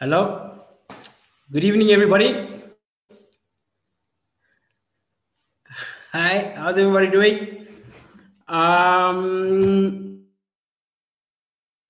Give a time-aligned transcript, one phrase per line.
[0.00, 0.58] Hello.
[1.52, 2.48] Good evening, everybody.
[6.12, 7.66] Hi, how's everybody doing?
[8.48, 10.24] Um,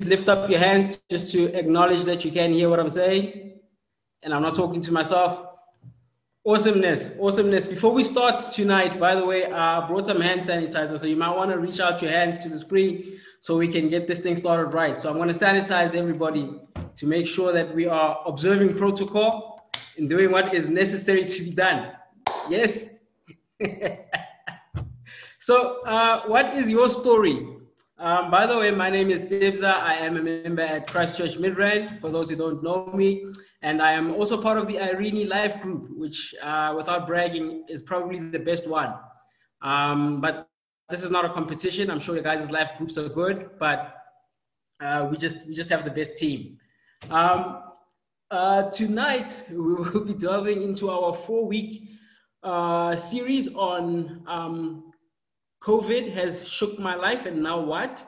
[0.00, 3.60] lift up your hands just to acknowledge that you can hear what I'm saying.
[4.22, 5.51] And I'm not talking to myself.
[6.44, 7.68] Awesomeness, awesomeness.
[7.68, 10.98] Before we start tonight, by the way, I brought some hand sanitizer.
[10.98, 13.88] So you might want to reach out your hands to the screen so we can
[13.88, 14.98] get this thing started right.
[14.98, 16.50] So I'm going to sanitize everybody
[16.96, 21.52] to make sure that we are observing protocol and doing what is necessary to be
[21.52, 21.92] done.
[22.50, 22.94] Yes.
[25.38, 27.46] so, uh, what is your story?
[27.98, 29.74] Um, by the way, my name is Dibza.
[29.80, 33.26] I am a member at Christchurch Midrand, for those who don't know me.
[33.62, 37.80] And I am also part of the Irene Life Group, which, uh, without bragging, is
[37.80, 38.94] probably the best one.
[39.62, 40.48] Um, but
[40.90, 41.90] this is not a competition.
[41.90, 43.94] I'm sure your guys' life groups are good, but
[44.80, 46.58] uh, we just we just have the best team.
[47.08, 47.62] Um,
[48.30, 51.90] uh, tonight, we will be delving into our four week
[52.42, 54.92] uh, series on um,
[55.62, 58.04] COVID has shook my life, and now what?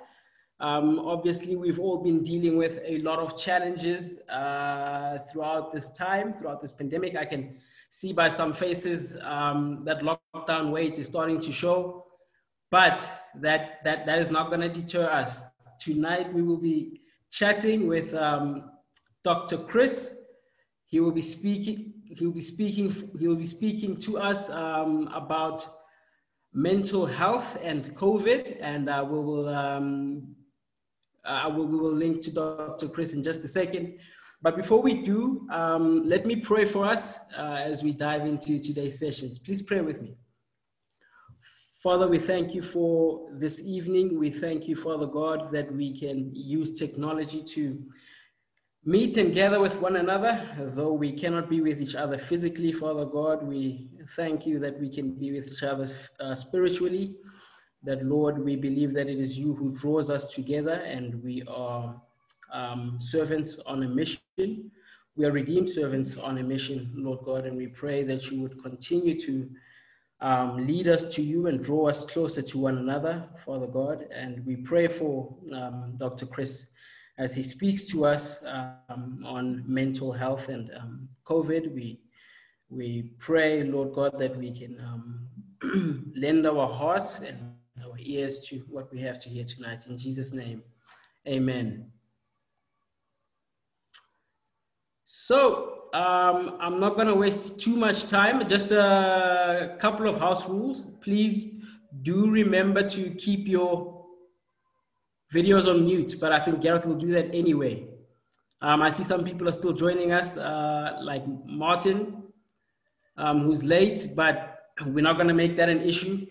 [0.61, 6.33] Um, obviously, we've all been dealing with a lot of challenges uh, throughout this time,
[6.33, 7.17] throughout this pandemic.
[7.17, 7.57] I can
[7.91, 12.07] see by some faces um, that lockdown weight is starting to show,
[12.71, 15.45] but that, that, that is not going to deter us.
[15.81, 18.71] Tonight, we will be chatting with um,
[19.25, 19.59] Dr.
[19.59, 20.15] Chris.
[20.87, 21.95] He will be speaking.
[22.17, 22.93] He will be speaking.
[23.19, 25.69] He will be speaking to us um, about
[26.53, 29.49] mental health and COVID, and uh, we will.
[31.25, 32.89] Uh, we will link to Dr.
[32.89, 33.99] Chris in just a second.
[34.43, 38.59] But before we do, um, let me pray for us uh, as we dive into
[38.59, 39.39] today's sessions.
[39.39, 40.17] Please pray with me.
[41.83, 44.19] Father, we thank you for this evening.
[44.19, 47.83] We thank you, Father God, that we can use technology to
[48.85, 53.07] meet and gather with one another, though we cannot be with each other physically, Father
[53.07, 53.43] God.
[53.43, 55.89] We thank you that we can be with each other
[56.21, 57.17] uh, spiritually.
[57.85, 62.01] That, Lord, we believe that it is you who draws us together and we are
[62.53, 64.71] um, servants on a mission.
[65.17, 68.63] We are redeemed servants on a mission, Lord God, and we pray that you would
[68.63, 69.51] continue to
[70.21, 74.07] um, lead us to you and draw us closer to one another, Father God.
[74.11, 76.27] And we pray for um, Dr.
[76.27, 76.67] Chris
[77.19, 81.75] as he speaks to us um, on mental health and um, COVID.
[81.75, 82.01] We,
[82.71, 87.55] we pray, Lord God, that we can um, lend our hearts and
[88.05, 89.87] ears to what we have to hear tonight.
[89.89, 90.63] In Jesus' name,
[91.27, 91.91] amen.
[95.07, 98.47] So, um, I'm not going to waste too much time.
[98.49, 100.83] Just a couple of house rules.
[101.01, 101.53] Please
[102.03, 104.05] do remember to keep your
[105.33, 107.87] videos on mute, but I think Gareth will do that anyway.
[108.61, 112.25] Um, I see some people are still joining us, uh, like Martin,
[113.17, 116.27] um, who's late, but we're not going to make that an issue.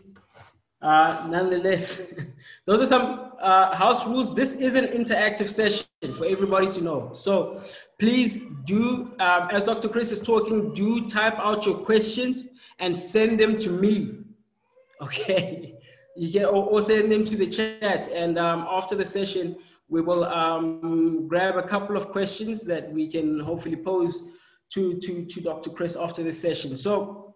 [0.84, 2.14] Uh, nonetheless,
[2.66, 4.36] those are some uh, house rules.
[4.36, 5.86] This is an interactive session
[6.16, 7.12] for everybody to know.
[7.14, 7.62] So
[8.00, 9.90] please do, um, as Dr.
[9.90, 12.50] Chris is talking, do type out your questions
[12.80, 14.20] and send them to me.
[15.02, 15.74] Okay
[16.16, 19.56] you can or, send them to the chat and um, after the session
[19.90, 24.24] we will um, grab a couple of questions that we can hopefully pose
[24.72, 25.70] to, to, to Dr.
[25.70, 26.76] Chris after this session.
[26.76, 27.36] So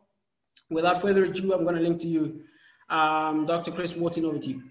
[0.70, 2.42] without further ado, I'm going to link to you.
[2.90, 3.72] Um, Dr.
[3.72, 4.64] Chris Wharton, over to you.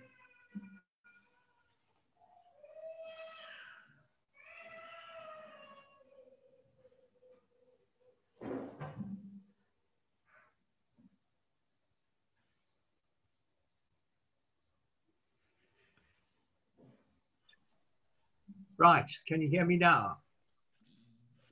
[18.79, 19.11] Right.
[19.27, 20.19] Can you hear me now?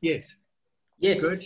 [0.00, 0.36] Yes.
[0.98, 1.20] Yes.
[1.20, 1.40] Good.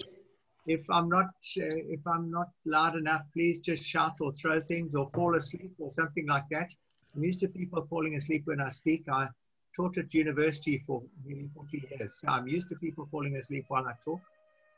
[0.69, 5.07] If I'm not if I'm not loud enough, please just shout or throw things or
[5.09, 6.69] fall asleep or something like that.
[7.17, 9.05] I'm used to people falling asleep when I speak.
[9.11, 9.29] I
[9.75, 13.87] taught at university for nearly 40 years, so I'm used to people falling asleep while
[13.87, 14.21] I talk.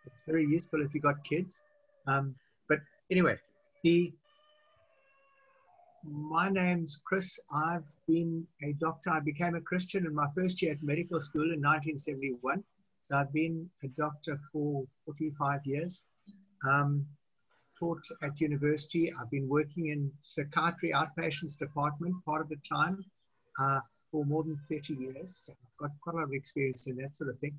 [0.06, 1.60] It's very useful if you've got kids.
[2.06, 2.36] Um,
[2.68, 2.78] but
[3.10, 3.36] anyway,
[3.82, 4.12] the
[6.04, 7.40] my name's Chris.
[7.52, 9.10] I've been a doctor.
[9.10, 12.62] I became a Christian in my first year at medical school in 1971.
[13.00, 16.04] So I've been a doctor for 45 years.
[16.68, 17.06] Um,
[17.78, 19.10] taught at university.
[19.18, 23.02] I've been working in psychiatry outpatients department part of the time
[23.58, 23.80] uh,
[24.10, 25.34] for more than 30 years.
[25.38, 27.58] So I've got quite a lot of experience in that sort of thing.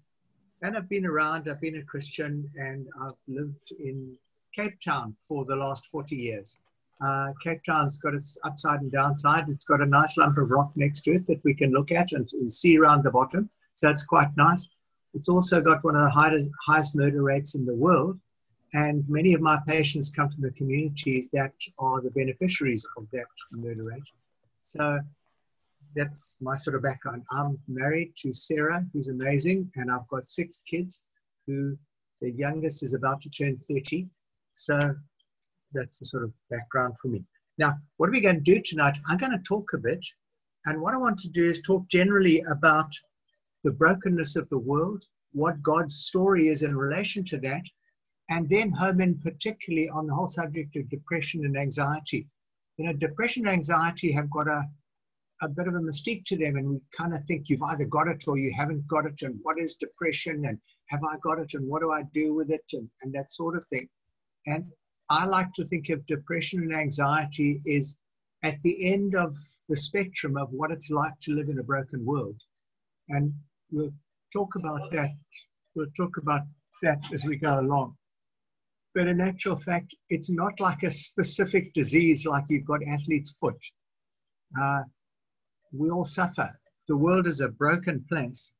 [0.61, 1.49] And I've been around.
[1.49, 4.15] I've been a Christian and I've lived in
[4.55, 6.59] Cape Town for the last 40 years.
[7.03, 9.49] Uh, Cape Town's got its upside and downside.
[9.49, 12.11] It's got a nice lump of rock next to it that we can look at
[12.11, 13.49] and see around the bottom.
[13.73, 14.69] So that's quite nice.
[15.13, 18.19] It's also got one of the highest, highest murder rates in the world.
[18.73, 23.25] And many of my patients come from the communities that are the beneficiaries of that
[23.51, 24.03] murder rate.
[24.61, 24.99] So
[25.93, 27.23] that's my sort of background.
[27.31, 31.03] I'm married to Sarah, who's amazing, and I've got six kids
[31.47, 31.77] who
[32.21, 34.07] the youngest is about to turn 30.
[34.53, 34.95] So
[35.73, 37.25] that's the sort of background for me.
[37.57, 38.97] Now, what are we going to do tonight?
[39.07, 40.05] I'm going to talk a bit.
[40.65, 42.93] And what I want to do is talk generally about
[43.63, 45.03] the brokenness of the world,
[45.33, 47.63] what God's story is in relation to that,
[48.29, 52.27] and then in particularly on the whole subject of depression and anxiety.
[52.77, 54.63] You know, depression and anxiety have got a,
[55.41, 58.07] a bit of a mystique to them, and we kind of think you've either got
[58.07, 61.53] it or you haven't got it, and what is depression, and have I got it,
[61.53, 63.87] and what do I do with it, and, and that sort of thing.
[64.47, 64.65] And
[65.09, 67.99] I like to think of depression and anxiety is
[68.43, 69.35] at the end of
[69.69, 72.39] the spectrum of what it's like to live in a broken world.
[73.09, 73.33] And
[73.71, 73.93] we'll
[74.33, 75.11] talk about that.
[75.75, 76.41] We'll talk about
[76.81, 77.95] that as we go along.
[78.93, 83.57] But in actual fact, it's not like a specific disease like you've got athlete's foot.
[84.61, 84.81] Uh,
[85.71, 86.49] we all suffer.
[86.87, 88.51] The world is a broken place,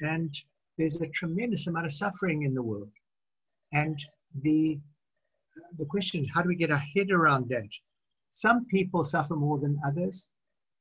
[0.00, 0.34] and
[0.76, 2.90] there's a tremendous amount of suffering in the world.
[3.72, 3.98] And
[4.42, 4.78] the
[5.78, 7.68] the question is, how do we get our head around that?
[8.28, 10.30] Some people suffer more than others.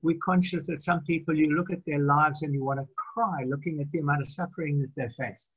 [0.01, 3.43] We're conscious that some people, you look at their lives and you want to cry
[3.47, 5.49] looking at the amount of suffering that they face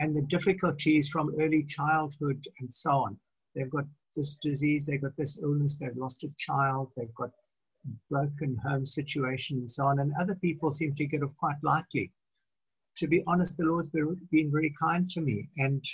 [0.00, 3.18] and the difficulties from early childhood and so on.
[3.54, 3.84] They've got
[4.14, 7.30] this disease, they've got this illness, they've lost a child, they've got
[8.10, 10.00] broken home situation and so on.
[10.00, 12.12] And other people seem to get off quite lightly.
[12.96, 15.84] To be honest, the Lord's been, been very kind to me, and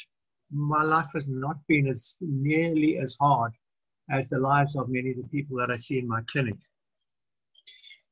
[0.53, 3.53] my life has not been as nearly as hard
[4.11, 6.57] as the lives of many of the people that I see in my clinic.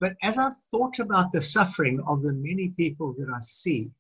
[0.01, 3.93] But as I've thought about the suffering of the many people that I see,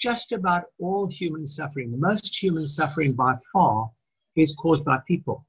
[0.00, 3.90] just about all human suffering, the most human suffering by far
[4.36, 5.46] is caused by people.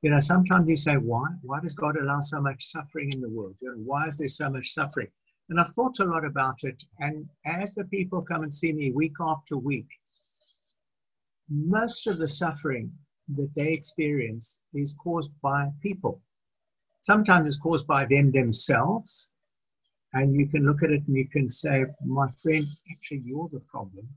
[0.00, 1.26] You know, sometimes you say, why?
[1.42, 3.54] Why does God allow so much suffering in the world?
[3.60, 5.08] You know, why is there so much suffering?
[5.50, 6.82] And I've thought a lot about it.
[6.98, 9.88] And as the people come and see me week after week,
[11.50, 12.90] most of the suffering
[13.36, 16.22] that they experience is caused by people.
[17.02, 19.32] Sometimes it's caused by them themselves,
[20.14, 23.60] and you can look at it and you can say, my friend, actually, you're the
[23.60, 24.08] problem.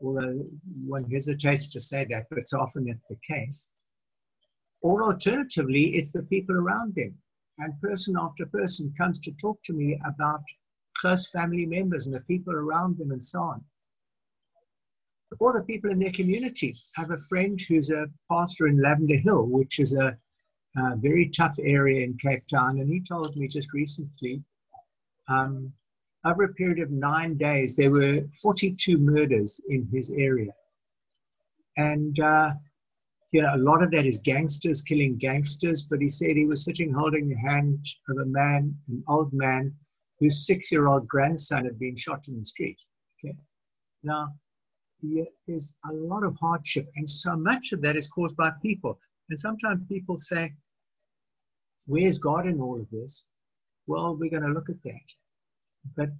[0.00, 0.44] Although
[0.86, 3.68] one hesitates to say that, but so often that's the case.
[4.82, 7.16] Or alternatively, it's the people around them.
[7.58, 10.42] And person after person comes to talk to me about
[10.98, 13.64] close family members and the people around them and so on.
[15.40, 16.74] Or the people in their community.
[16.96, 20.16] Have a friend who's a pastor in Lavender Hill, which is a,
[20.78, 22.78] a very tough area in Cape Town.
[22.80, 24.42] And he told me just recently
[25.28, 25.72] um,
[26.24, 30.52] over a period of nine days, there were 42 murders in his area.
[31.76, 32.52] And, uh,
[33.30, 36.64] you know, a lot of that is gangsters killing gangsters, but he said he was
[36.64, 39.74] sitting holding the hand of a man, an old man,
[40.18, 42.78] whose six year old grandson had been shot in the street.
[43.24, 43.36] Okay.
[44.02, 44.32] Now,
[45.46, 48.98] there's a lot of hardship, and so much of that is caused by people.
[49.28, 50.52] And sometimes people say,
[51.88, 53.26] Where's God in all of this?
[53.86, 55.06] Well, we're going to look at that.
[55.96, 56.10] But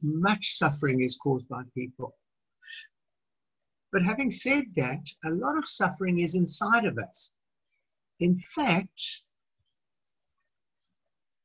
[0.00, 2.14] much suffering is caused by people.
[3.90, 7.34] But having said that, a lot of suffering is inside of us.
[8.20, 9.02] In fact,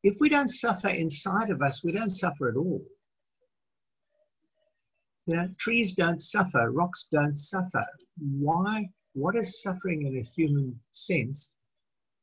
[0.03, 2.85] if we don't suffer inside of us, we don't suffer at all.
[5.25, 7.83] You know, trees don't suffer, rocks don't suffer.
[8.19, 8.87] Why?
[9.13, 11.53] What is suffering in a human sense?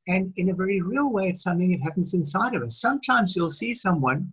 [0.08, 2.80] And in a very real way, it's something that happens inside of us.
[2.80, 4.32] Sometimes you'll see someone,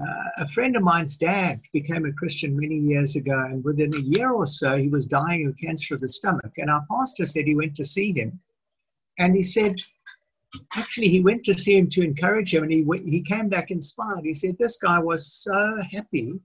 [0.00, 4.00] uh, a friend of mine's dad became a Christian many years ago, and within a
[4.00, 6.52] year or so, he was dying of cancer of the stomach.
[6.56, 8.40] And our pastor said he went to see him,
[9.18, 9.76] and he said,
[10.76, 14.24] actually, he went to see him to encourage him, and he he came back inspired.
[14.24, 16.40] He said this guy was so happy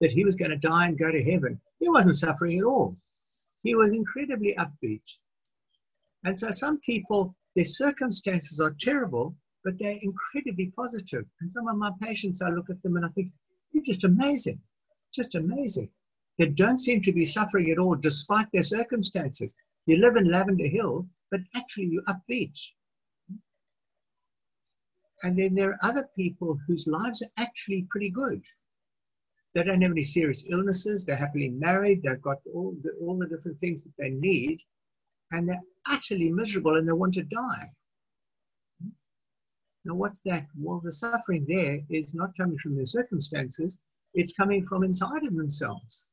[0.00, 1.60] that he was going to die and go to heaven.
[1.80, 2.96] He wasn't suffering at all.
[3.62, 5.02] He was incredibly upbeat.
[6.24, 11.24] And so some people their circumstances are terrible, but they're incredibly positive.
[11.40, 13.32] And some of my patients, I look at them and I think,
[13.72, 14.60] you're just amazing,
[15.12, 15.90] just amazing.
[16.38, 19.54] They don't seem to be suffering at all despite their circumstances.
[19.86, 22.58] You live in Lavender Hill, but actually you're upbeat.
[25.22, 28.42] And then there are other people whose lives are actually pretty good.
[29.54, 31.06] They don't have any serious illnesses.
[31.06, 32.02] They're happily married.
[32.02, 34.60] They've got all the, all the different things that they need
[35.30, 37.72] and they're utterly miserable and they want to die.
[39.84, 40.46] Now, what's that?
[40.56, 43.80] Well, the suffering there is not coming from their circumstances,
[44.14, 46.08] it's coming from inside of themselves.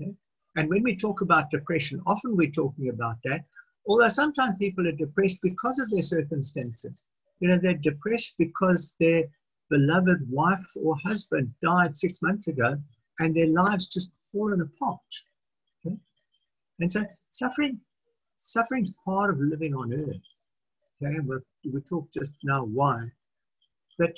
[0.00, 0.12] Okay?
[0.56, 3.44] And when we talk about depression, often we're talking about that,
[3.86, 7.04] although sometimes people are depressed because of their circumstances.
[7.40, 9.24] You know, they're depressed because their
[9.70, 12.80] beloved wife or husband died six months ago
[13.18, 15.00] and their lives just fallen apart.
[15.86, 15.96] Okay?
[16.80, 17.80] And so suffering,
[18.46, 20.22] suffering is part of living on earth.
[21.02, 23.04] Okay, and we talked just now why.
[23.98, 24.14] But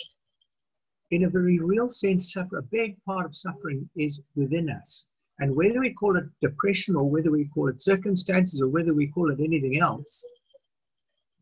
[1.11, 5.06] in a very real sense, suffer, a big part of suffering is within us.
[5.40, 9.06] And whether we call it depression or whether we call it circumstances or whether we
[9.06, 10.25] call it anything else,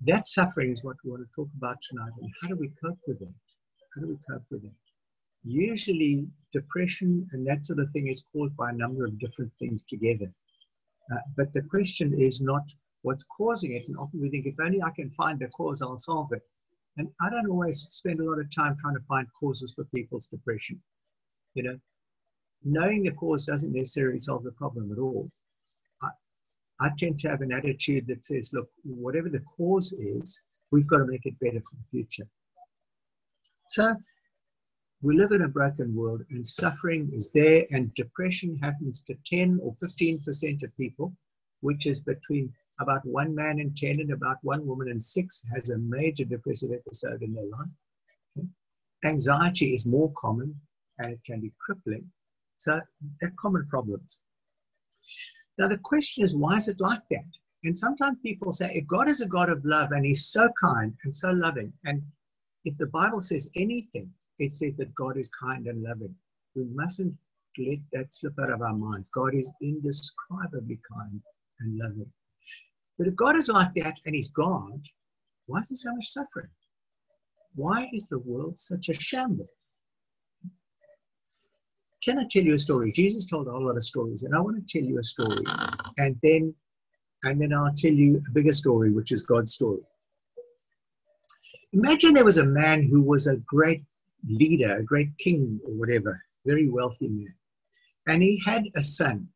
[0.03, 2.13] that suffering is what we want to talk about tonight.
[2.21, 3.35] And how do we cope with it?
[3.95, 4.73] How do we cope with it?
[5.45, 9.83] Usually, depression and that sort of thing is caused by a number of different things
[9.83, 10.31] together.
[11.13, 12.63] Uh, but the question is not
[13.03, 13.89] what's causing it.
[13.89, 16.43] And often we think, if only I can find the cause, I'll solve it.
[16.97, 20.27] And I don't always spend a lot of time trying to find causes for people's
[20.27, 20.83] depression.
[21.55, 21.79] You know,
[22.65, 25.31] knowing the cause doesn't necessarily solve the problem at all.
[26.03, 26.09] I,
[26.81, 30.41] I tend to have an attitude that says, look, whatever the cause is,
[30.73, 32.27] we've got to make it better for the future.
[33.69, 33.95] So
[35.07, 39.61] we live in a broken world and suffering is there and depression happens to 10
[39.63, 41.15] or 15% of people,
[41.61, 45.71] which is between about one man in 10 and about one woman in six has
[45.71, 48.49] a major depressive episode in their life.
[49.05, 50.53] Anxiety is more common
[50.99, 52.11] and it can be crippling.
[52.57, 52.81] So
[53.21, 54.23] they're common problems.
[55.57, 57.31] Now the question is, why is it like that?
[57.63, 60.93] And sometimes people say, if God is a God of love and he's so kind
[61.05, 62.03] and so loving, and
[62.65, 66.15] if the Bible says anything, it says that God is kind and loving.
[66.55, 67.15] We mustn't
[67.59, 69.11] let that slip out of our minds.
[69.11, 71.21] God is indescribably kind
[71.61, 72.11] and loving.
[72.99, 74.81] But if God is like that and He's God,
[75.47, 76.51] why is there so much suffering?
[77.55, 79.75] Why is the world such a shambles?
[82.05, 82.93] Can I tell you a story?
[82.93, 85.45] Jesus told a whole lot of stories, and I want to tell you a story,
[85.99, 86.55] and then
[87.25, 89.81] and then I'll tell you a bigger story, which is God's story.
[91.73, 93.83] Imagine there was a man who was a great
[94.27, 97.35] leader, a great king or whatever, very wealthy man.
[98.07, 99.29] And he had a son.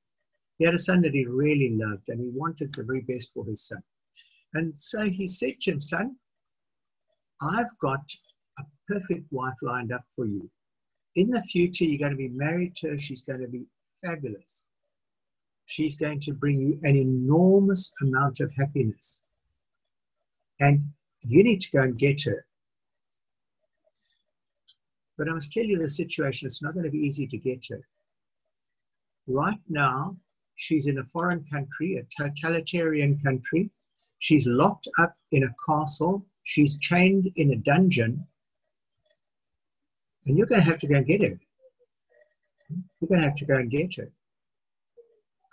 [0.58, 3.44] He had a son that he really loved and he wanted the very best for
[3.44, 3.82] his son.
[4.54, 6.16] And so he said to him, Son,
[7.40, 8.00] I've got
[8.58, 10.50] a perfect wife lined up for you.
[11.16, 12.98] In the future, you're going to be married to her.
[12.98, 13.66] She's going to be
[14.04, 14.66] fabulous.
[15.66, 19.24] She's going to bring you an enormous amount of happiness.
[20.58, 20.84] And
[21.22, 22.44] you need to go and get her.
[25.20, 27.66] But I must tell you the situation, it's not going to be easy to get
[27.68, 27.86] her.
[29.28, 30.16] Right now,
[30.60, 33.70] She's in a foreign country, a totalitarian country.
[34.18, 36.26] She's locked up in a castle.
[36.42, 38.26] She's chained in a dungeon.
[40.26, 41.40] And you're going to have to go and get her.
[42.68, 44.12] You're going to have to go and get her.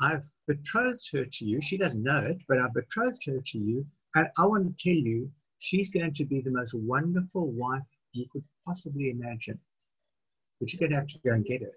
[0.01, 1.61] I've betrothed her to you.
[1.61, 3.87] She doesn't know it, but I've betrothed her to you.
[4.13, 8.27] And I want to tell you, she's going to be the most wonderful wife you
[8.31, 9.59] could possibly imagine.
[10.59, 11.73] But going to have to go and get it.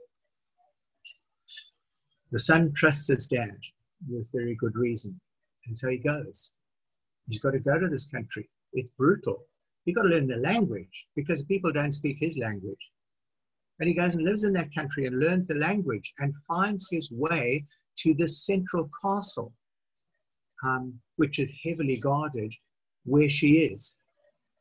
[2.32, 3.59] The son trusts his dad
[4.09, 5.20] with very good reason.
[5.66, 6.54] And so he goes.
[7.26, 8.49] He's got to go to this country.
[8.73, 9.47] It's brutal.
[9.85, 12.90] He's got to learn the language because people don't speak his language.
[13.78, 17.11] And he goes and lives in that country and learns the language and finds his
[17.11, 17.64] way
[17.99, 19.54] to this central castle,
[20.64, 22.52] um, which is heavily guarded,
[23.04, 23.99] where she is.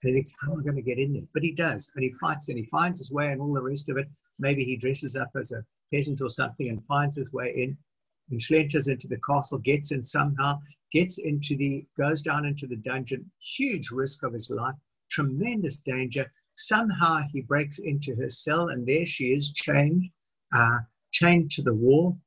[0.02, 1.28] And he thinks, how am I going to get in there?
[1.34, 3.90] But he does, and he fights and he finds his way and all the rest
[3.90, 4.08] of it.
[4.40, 7.78] Maybe he dresses up as a peasant or something and finds his way in
[8.32, 10.60] and slenters into the castle, gets in somehow,
[10.92, 14.76] gets into the, goes down into the dungeon, huge risk of his life,
[15.10, 16.30] tremendous danger.
[16.54, 20.04] Somehow he breaks into her cell and there she is chained,
[20.54, 20.80] uh,
[21.12, 22.18] chained to the wall.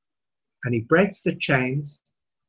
[0.64, 2.00] And he breaks the chains.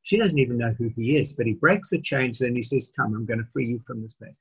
[0.02, 2.92] She doesn't even know who he is, but he breaks the chains and he says,
[2.94, 4.40] Come, I'm going to free you from this place.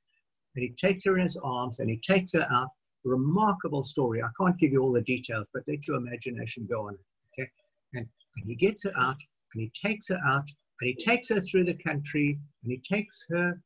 [0.56, 2.70] And he takes her in his arms and he takes her out
[3.04, 4.22] remarkable story.
[4.22, 6.98] I can't give you all the details, but let your imagination go on.
[7.34, 7.50] Okay?
[7.94, 8.08] And,
[8.38, 9.18] and he gets her out,
[9.54, 10.50] and he takes her out,
[10.82, 13.60] and he takes her through the country, and he takes her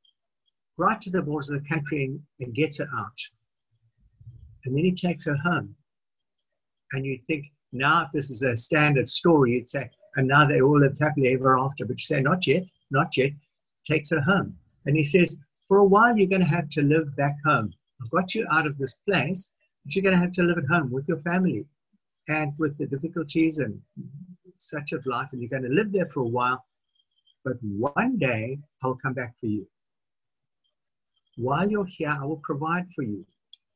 [0.78, 3.20] right to the borders of the country and, and gets her out.
[4.66, 5.76] And then he takes her home.
[6.94, 10.62] And you think, now if this is a standard story, you'd say, and now they
[10.62, 11.86] all lived happily ever after.
[11.86, 13.32] But you say, not yet, not yet.
[13.86, 14.56] Takes her home.
[14.86, 15.38] And he says,
[15.68, 17.74] for a while, you're going to have to live back home.
[18.02, 19.52] I've got you out of this place,
[19.84, 21.66] but you're going to have to live at home with your family
[22.30, 23.80] and with the difficulties and
[24.58, 26.64] such of life, and you're going to live there for a while.
[27.44, 29.68] But one day I'll come back for you.
[31.38, 33.26] While you're here, I will provide for you.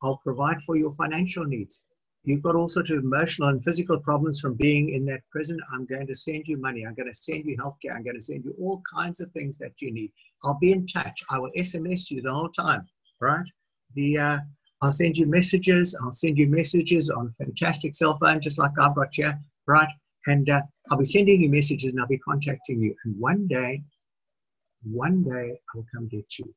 [0.02, 1.86] I'll provide for your financial needs.
[2.24, 5.60] You've got all sorts of emotional and physical problems from being in that prison.
[5.74, 6.86] I'm going to send you money.
[6.86, 7.96] I'm going to send you healthcare.
[7.96, 10.12] I'm going to send you all kinds of things that you need.
[10.44, 11.24] I'll be in touch.
[11.32, 12.88] I will SMS you the whole time,
[13.20, 13.46] right?
[13.96, 14.38] The uh,
[14.84, 15.98] I'll send you messages.
[16.02, 19.90] I'll send you messages on a fantastic cell phone, just like I've got here, right?
[20.28, 20.62] And uh,
[20.92, 22.96] I'll be sending you messages and I'll be contacting you.
[23.06, 23.84] And one day,
[24.84, 26.54] one day, I'll come get you.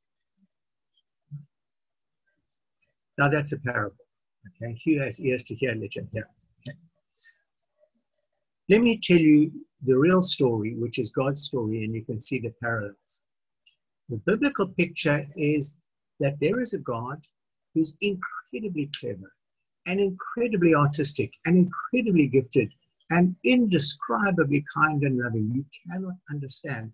[3.16, 4.03] Now that's a parable.
[4.46, 6.28] Okay, to hear, let him hear.
[6.68, 6.78] Okay.
[8.68, 9.52] Let me tell you
[9.84, 13.22] the real story, which is God's story, and you can see the parallels.
[14.08, 15.76] The biblical picture is
[16.20, 17.26] that there is a God
[17.74, 19.32] who's incredibly clever
[19.86, 22.72] and incredibly artistic and incredibly gifted
[23.10, 25.50] and indescribably kind and loving.
[25.54, 26.92] You cannot understand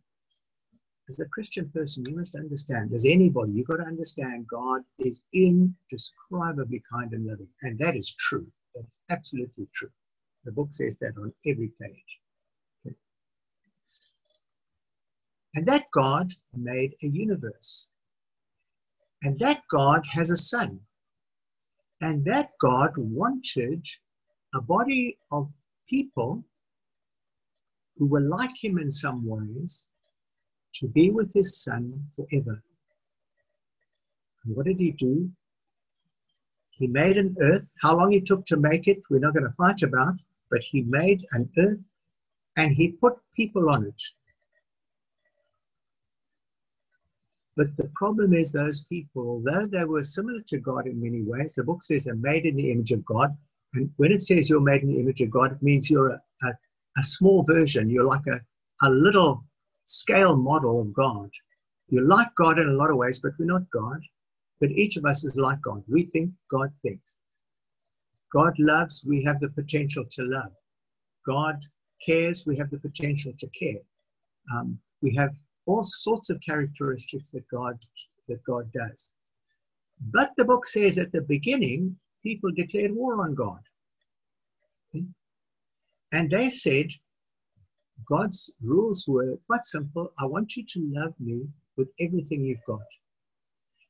[1.10, 5.22] as a Christian person, you must understand, as anybody, you've got to understand God is
[5.34, 7.48] indescribably kind and loving.
[7.62, 8.46] And that is true.
[8.74, 9.90] That is absolutely true.
[10.44, 12.20] The book says that on every page.
[12.86, 12.94] Okay.
[15.56, 17.90] And that God made a universe.
[19.24, 20.78] And that God has a son.
[22.00, 23.84] And that God wanted
[24.54, 25.50] a body of
[25.88, 26.44] people
[27.98, 29.90] who were like him in some ways
[30.74, 32.62] to be with his son forever.
[34.44, 35.30] And what did he do?
[36.70, 37.70] He made an earth.
[37.82, 40.14] How long it took to make it, we're not going to fight about,
[40.50, 41.86] but he made an earth
[42.56, 44.02] and he put people on it.
[47.56, 51.52] But the problem is, those people, although they were similar to God in many ways,
[51.52, 53.36] the book says they're made in the image of God.
[53.74, 56.22] And when it says you're made in the image of God, it means you're a,
[56.42, 56.48] a,
[56.96, 57.90] a small version.
[57.90, 58.40] You're like a,
[58.82, 59.44] a little
[59.90, 61.30] scale model of God.
[61.88, 64.00] You're like God in a lot of ways, but we're not God.
[64.60, 65.82] But each of us is like God.
[65.88, 67.16] We think, God thinks.
[68.32, 70.52] God loves, we have the potential to love.
[71.26, 71.56] God
[72.04, 73.82] cares, we have the potential to care.
[74.54, 75.30] Um, we have
[75.66, 77.78] all sorts of characteristics that God
[78.28, 79.12] that God does.
[80.12, 83.60] But the book says at the beginning, people declared war on God.
[86.12, 86.88] And they said,
[88.06, 90.12] God's rules were quite simple.
[90.18, 92.86] I want you to love me with everything you've got.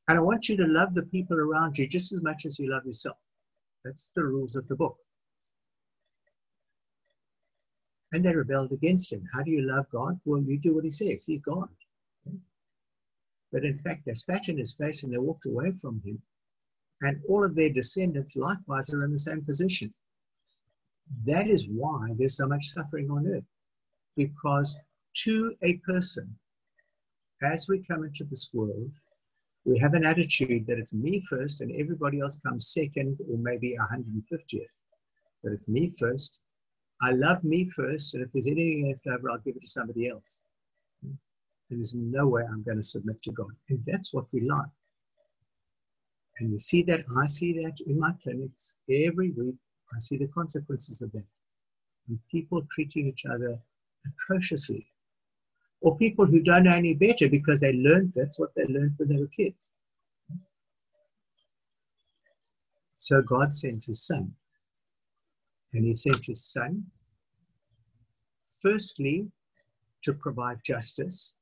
[0.07, 2.69] And I want you to love the people around you just as much as you
[2.69, 3.17] love yourself.
[3.83, 4.97] That's the rules of the book.
[8.11, 9.27] And they rebelled against him.
[9.33, 10.19] How do you love God?
[10.25, 11.23] Well, you do what he says.
[11.25, 11.69] He's God.
[13.51, 16.21] But in fact, they spat in his face and they walked away from him.
[17.01, 19.93] And all of their descendants likewise are in the same position.
[21.25, 23.45] That is why there's so much suffering on earth
[24.15, 24.77] because
[25.23, 26.35] to a person,
[27.43, 28.91] as we come into this world,
[29.65, 33.77] we have an attitude that it's me first and everybody else comes second or maybe
[33.77, 34.65] 150th.
[35.43, 36.39] But it's me first.
[37.01, 40.07] I love me first, and if there's anything left over, I'll give it to somebody
[40.07, 40.43] else.
[41.03, 41.17] And
[41.79, 43.51] there's no way I'm going to submit to God.
[43.69, 44.69] And that's what we like.
[46.39, 49.55] And you see that, I see that in my clinics every week.
[49.95, 51.25] I see the consequences of that.
[52.07, 53.59] And people treating each other
[54.05, 54.87] atrociously.
[55.81, 59.09] Or people who don't know any better because they learned that's what they learned when
[59.09, 59.69] they were kids.
[62.97, 64.33] So God sends his son.
[65.73, 66.85] And he sent his son,
[68.61, 69.31] firstly,
[70.03, 71.37] to provide justice.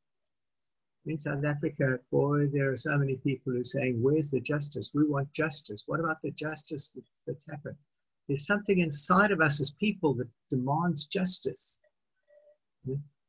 [1.05, 4.91] In South Africa, boy, there are so many people who are saying, Where's the justice?
[4.93, 5.83] We want justice.
[5.87, 6.95] What about the justice
[7.25, 7.77] that's happened?
[8.27, 11.79] There's something inside of us as people that demands justice.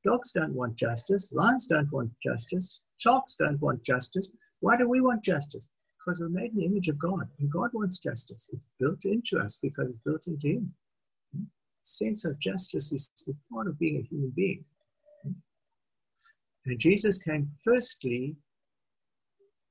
[0.03, 1.33] Dogs don't want justice.
[1.33, 2.81] Lions don't want justice.
[2.97, 4.35] Sharks don't want justice.
[4.61, 5.69] Why do we want justice?
[5.99, 8.49] Because we're made in the image of God, and God wants justice.
[8.53, 10.75] It's built into us because it's built into Him.
[11.83, 13.11] Sense of justice is
[13.53, 14.65] part of being a human being.
[16.67, 18.37] And Jesus came firstly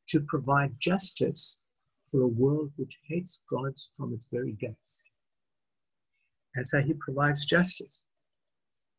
[0.09, 1.61] to provide justice
[2.05, 5.03] for a world which hates God from its very gates.
[6.55, 8.05] And so he provides justice.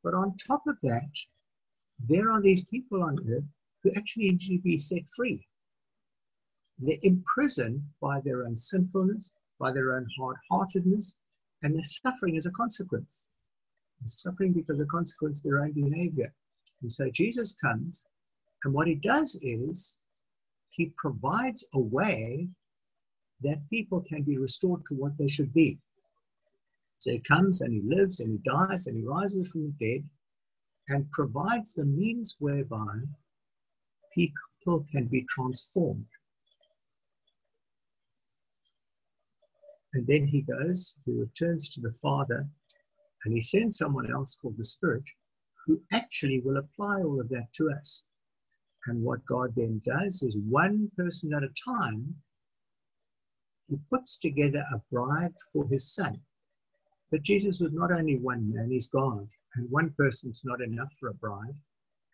[0.02, 1.10] But on top of that,
[1.98, 3.44] there are these people on earth
[3.82, 5.46] who actually need to be set free.
[6.78, 11.18] They're imprisoned by their own sinfulness, by their own hard heartedness,
[11.62, 13.28] and they're suffering as a consequence.
[14.00, 16.32] They're suffering because of consequence of their own behavior.
[16.80, 18.06] And so Jesus comes,
[18.64, 19.98] and what he does is
[20.70, 22.48] he provides a way
[23.42, 25.78] that people can be restored to what they should be.
[27.00, 30.08] So he comes and he lives and he dies and he rises from the dead
[30.88, 33.00] and provides the means whereby
[34.14, 36.06] people can be transformed.
[39.94, 42.46] And then he goes, he returns to the Father,
[43.24, 45.04] and he sends someone else called the Spirit
[45.66, 48.04] who actually will apply all of that to us.
[48.86, 52.14] And what God then does is one person at a time,
[53.68, 56.20] he puts together a bride for his son.
[57.10, 59.28] But Jesus was not only one man, he's God.
[59.54, 61.56] And one person's not enough for a bride.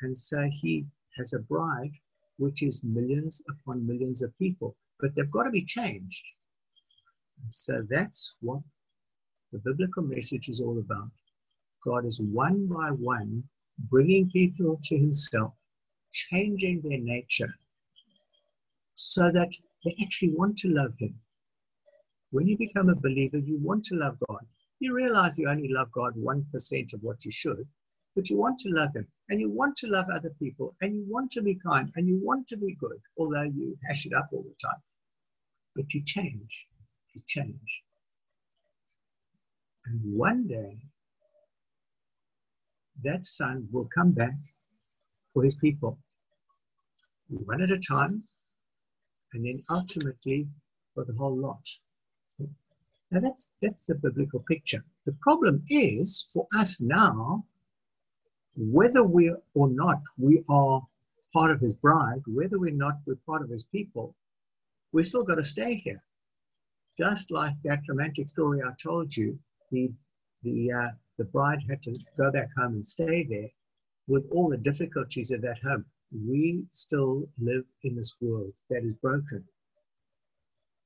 [0.01, 1.93] And so he has a bride
[2.39, 4.77] which is millions upon millions of people.
[5.01, 6.25] But they've got to be changed.
[7.43, 8.63] And so that's what
[9.53, 11.11] the biblical message is all about.
[11.85, 13.45] God is one by one
[13.91, 15.53] bringing people to himself,
[16.11, 17.55] changing their nature
[18.95, 19.51] so that
[19.85, 21.15] they actually want to love him.
[22.31, 24.45] When you become a believer, you want to love God.
[24.79, 27.67] You realize you only love God 1% of what you should,
[28.15, 31.05] but you want to love him and you want to love other people and you
[31.09, 34.29] want to be kind and you want to be good, although you hash it up
[34.33, 34.83] all the time.
[35.75, 36.67] But you change,
[37.15, 37.83] you change.
[39.87, 40.79] And one day,
[43.05, 44.35] that son will come back
[45.33, 45.99] for his people,
[47.29, 48.23] one at a time,
[49.33, 50.49] and then ultimately
[50.95, 51.63] for the whole lot.
[53.11, 54.85] Now that's that's the biblical picture.
[55.05, 57.47] The problem is for us now,
[58.57, 60.83] whether we or not we are
[61.33, 64.17] part of his bride, whether we're not we're part of his people,
[64.93, 66.03] we're still got to stay here.
[66.99, 69.39] Just like that romantic story I told you,
[69.71, 69.93] the
[70.43, 73.51] the uh, the bride had to go back home and stay there
[74.09, 75.85] with all the difficulties of that home.
[76.11, 79.45] We still live in this world that is broken.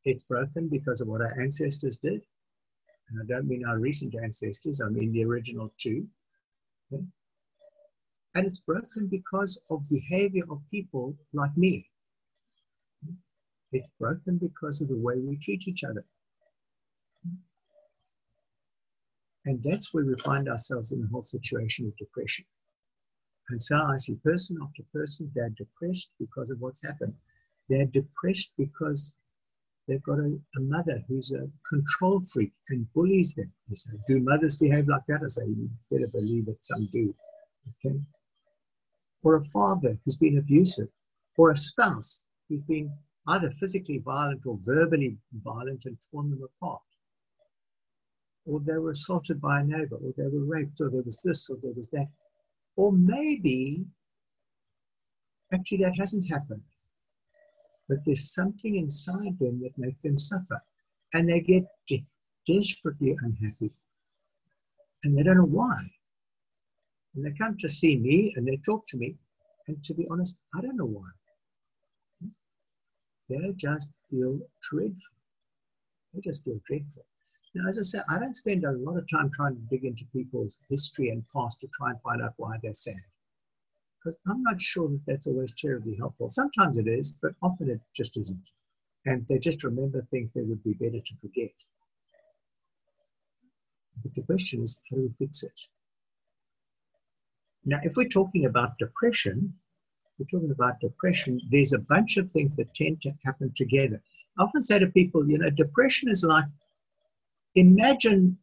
[0.05, 2.23] It's broken because of what our ancestors did.
[3.09, 6.07] And I don't mean our recent ancestors, I mean the original two.
[6.93, 7.05] Okay?
[8.35, 11.91] And it's broken because of behavior of people like me.
[13.73, 16.05] It's broken because of the way we treat each other.
[19.47, 22.45] And that's where we find ourselves in the whole situation of depression.
[23.49, 27.15] And so I see person after person, they're depressed because of what's happened.
[27.69, 29.17] They're depressed because
[29.91, 33.53] they've got a, a mother who's a control freak and bullies them.
[33.69, 35.23] You say, do mothers behave like that?
[35.25, 37.15] I say, you better believe it, some do.
[37.85, 37.97] Okay?
[39.23, 40.89] Or a father who's been abusive,
[41.37, 42.93] or a spouse who's been
[43.27, 46.81] either physically violent or verbally violent and torn them apart
[48.47, 51.49] or they were assaulted by a neighbor, or they were raped, or there was this,
[51.51, 52.09] or there was that.
[52.77, 53.85] Or maybe
[55.53, 56.63] actually that hasn't happened.
[57.91, 60.63] But there's something inside them that makes them suffer.
[61.13, 62.07] And they get de-
[62.47, 63.73] desperately unhappy.
[65.03, 65.75] And they don't know why.
[67.17, 69.17] And they come to see me and they talk to me.
[69.67, 71.11] And to be honest, I don't know why.
[73.29, 75.17] They just feel dreadful.
[76.15, 77.05] They just feel dreadful.
[77.57, 80.05] Now, as I said, I don't spend a lot of time trying to dig into
[80.13, 82.95] people's history and past to try and find out why they're sad.
[84.01, 86.29] Because I'm not sure that that's always terribly helpful.
[86.31, 88.51] Sometimes it is, but often it just isn't.
[89.05, 91.53] And they just remember things they would be better to forget.
[94.03, 95.61] But the question is, how do we fix it?
[97.67, 99.53] Now, if we're talking about depression,
[100.19, 104.03] we're talking about depression, there's a bunch of things that tend to happen together.
[104.39, 106.47] I often say to people, you know, depression is like
[107.55, 108.39] imagine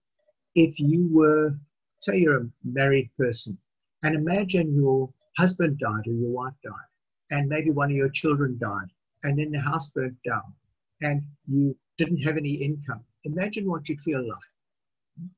[0.55, 1.55] if you were,
[1.99, 3.57] say, you're a married person,
[4.03, 6.89] and imagine your husband died or your wife died,
[7.31, 8.89] and maybe one of your children died,
[9.23, 10.53] and then the house burnt down,
[11.01, 13.03] and you didn't have any income.
[13.23, 15.29] Imagine what you'd feel like.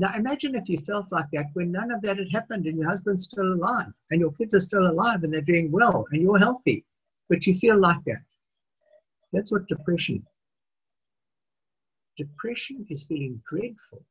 [0.00, 2.88] Now, imagine if you felt like that when none of that had happened and your
[2.88, 6.38] husband's still alive and your kids are still alive and they're doing well and you're
[6.38, 6.84] healthy,
[7.28, 8.22] but you feel like that.
[9.32, 10.38] That's what depression is.
[12.16, 14.04] Depression is feeling dreadful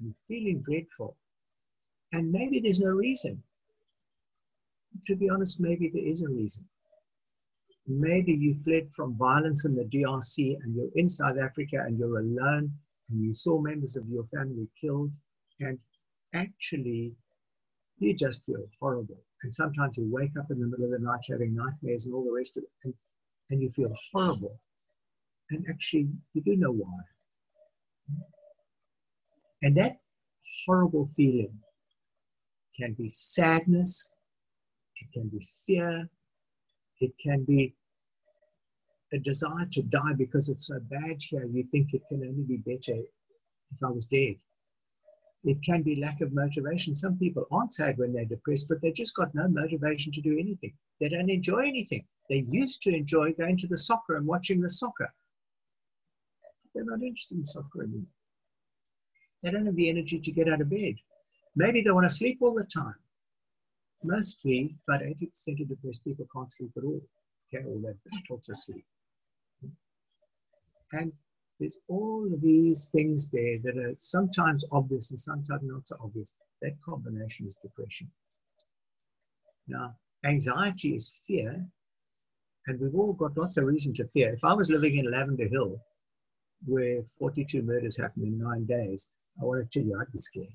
[0.00, 1.16] and feeling dreadful.
[2.12, 3.42] And maybe there's no reason.
[5.06, 6.68] To be honest, maybe there is a reason.
[7.86, 12.18] Maybe you fled from violence in the DRC and you're in South Africa and you're
[12.18, 12.72] alone
[13.08, 15.12] and you saw members of your family killed
[15.60, 15.78] and
[16.34, 17.14] actually
[17.98, 19.18] you just feel horrible.
[19.42, 22.24] And sometimes you wake up in the middle of the night having nightmares and all
[22.24, 22.94] the rest of it, and,
[23.50, 24.58] and you feel horrible.
[25.50, 26.98] And actually, you do know why.
[29.62, 30.00] And that
[30.66, 31.58] horrible feeling
[32.80, 34.12] can be sadness,
[34.96, 36.08] it can be fear,
[37.00, 37.74] it can be
[39.12, 42.56] a desire to die because it's so bad here, you think it can only be
[42.58, 42.98] better
[43.72, 44.36] if I was dead.
[45.42, 46.94] It can be lack of motivation.
[46.94, 50.38] Some people aren't sad when they're depressed, but they just got no motivation to do
[50.38, 50.74] anything.
[51.00, 52.04] They don't enjoy anything.
[52.28, 55.12] They used to enjoy going to the soccer and watching the soccer.
[56.74, 58.06] They're not interested in soccer anymore.
[59.42, 60.96] They don't have the energy to get out of bed.
[61.56, 62.94] Maybe they want to sleep all the time.
[64.02, 67.00] Mostly, about 80% of depressed people can't sleep at all.
[67.52, 68.84] Okay, or they're battle to sleep.
[70.92, 71.12] And
[71.58, 76.34] there's all these things there that are sometimes obvious and sometimes not so obvious.
[76.62, 78.10] That combination is depression.
[79.68, 81.64] Now, anxiety is fear,
[82.66, 84.32] and we've all got lots of reason to fear.
[84.32, 85.80] If I was living in Lavender Hill,
[86.66, 89.10] where 42 murders happened in nine days,
[89.40, 90.48] I want to tell you, I'd be scared.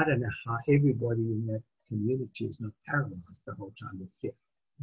[0.00, 4.10] I don't know how everybody in that community is not paralyzed the whole time with
[4.22, 4.32] fear.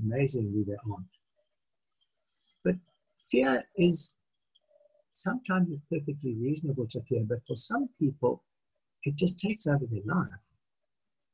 [0.04, 1.08] Amazingly, they aren't.
[2.64, 2.76] But
[3.32, 4.14] fear is
[5.14, 8.44] sometimes it's perfectly reasonable to fear, but for some people,
[9.06, 10.28] it just takes over their life.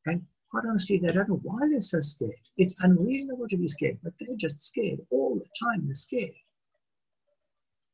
[0.05, 2.31] And quite honestly, they don't know why they're so scared.
[2.55, 5.85] It's unreasonable to be scared, but they're just scared all the time.
[5.85, 6.39] They're scared.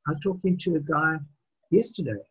[0.05, 1.17] I was talking to a guy
[1.71, 2.21] yesterday,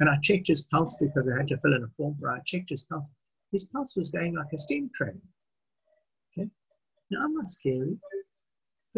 [0.00, 2.30] and I checked his pulse because I had to fill in a form for.
[2.30, 3.10] I checked his pulse.
[3.52, 5.20] His pulse was going like a steam train.
[6.32, 6.48] Okay,
[7.10, 7.98] now I'm not scary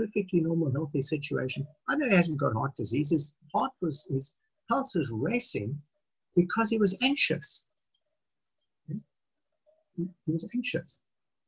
[0.00, 1.66] perfectly normal, healthy situation.
[1.88, 3.10] I know he hasn't got heart disease.
[3.10, 4.34] His heart was, his
[4.68, 5.80] pulse was racing
[6.36, 7.66] because he was anxious.
[8.88, 11.00] He was anxious.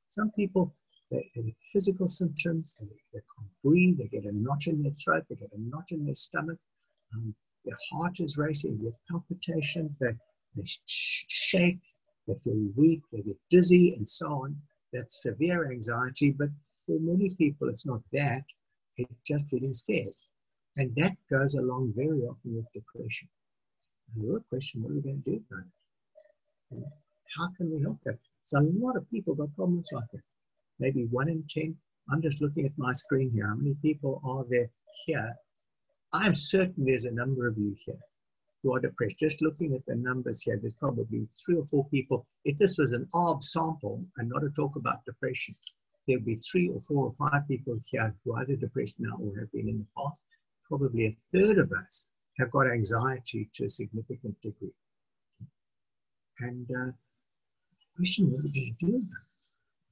[0.09, 0.75] Some people,
[1.11, 5.25] they, have physical symptoms, they, they, can't breathe, they get a knot in their throat,
[5.29, 6.59] they get a knot in their stomach,
[7.15, 10.12] um, their heart is racing, get palpitations, they,
[10.57, 11.81] they sh- shake,
[12.27, 14.57] they feel weak, they get dizzy, and so on.
[14.92, 16.48] That's severe anxiety, but
[16.87, 18.42] for many people, it's not that,
[18.96, 20.14] it's just feeling scared.
[20.77, 23.29] And that goes along very often with depression.
[24.14, 26.75] And your question, what are we going to do about it?
[26.77, 26.85] And
[27.37, 28.18] how can we help that?
[28.44, 30.22] So a lot of people got problems like that.
[30.79, 31.77] Maybe one in 10.
[32.11, 33.46] I'm just looking at my screen here.
[33.46, 34.68] How many people are there
[35.07, 35.35] here?
[36.12, 37.98] I'm certain there's a number of you here
[38.62, 39.18] who are depressed.
[39.18, 42.27] Just looking at the numbers here, there's probably three or four people.
[42.44, 45.55] If this was an ARB sample and not a talk about depression,
[46.07, 49.38] there'd be three or four or five people here who are either depressed now or
[49.38, 50.20] have been in the past.
[50.68, 54.72] Probably a third of us have got anxiety to a significant degree.
[56.40, 56.92] And uh,
[57.96, 59.42] question, what are we going to do about it?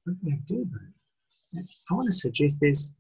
[0.05, 1.71] What are we going to do about it?
[1.91, 2.93] I want to suggest there's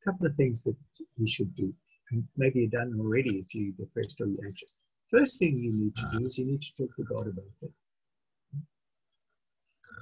[0.00, 0.76] a couple of things that
[1.16, 1.74] you should do.
[2.10, 4.74] And maybe you've done already if you're depressed or you're anxious.
[5.10, 7.70] First thing you need to do is you need to talk to God about it.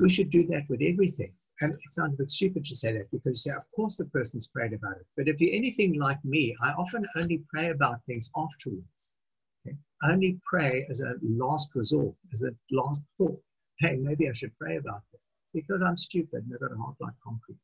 [0.01, 1.33] We should do that with everything.
[1.61, 4.49] And it sounds a bit stupid to say that because, yeah, of course, the person's
[4.49, 5.07] prayed about it.
[5.17, 9.14] But if you're anything like me, I often only pray about things afterwards.
[9.67, 9.77] Okay?
[10.03, 13.40] I only pray as a last resort, as a last thought.
[13.79, 16.97] Hey, maybe I should pray about this because I'm stupid and I've got a heart
[17.01, 17.59] like concrete.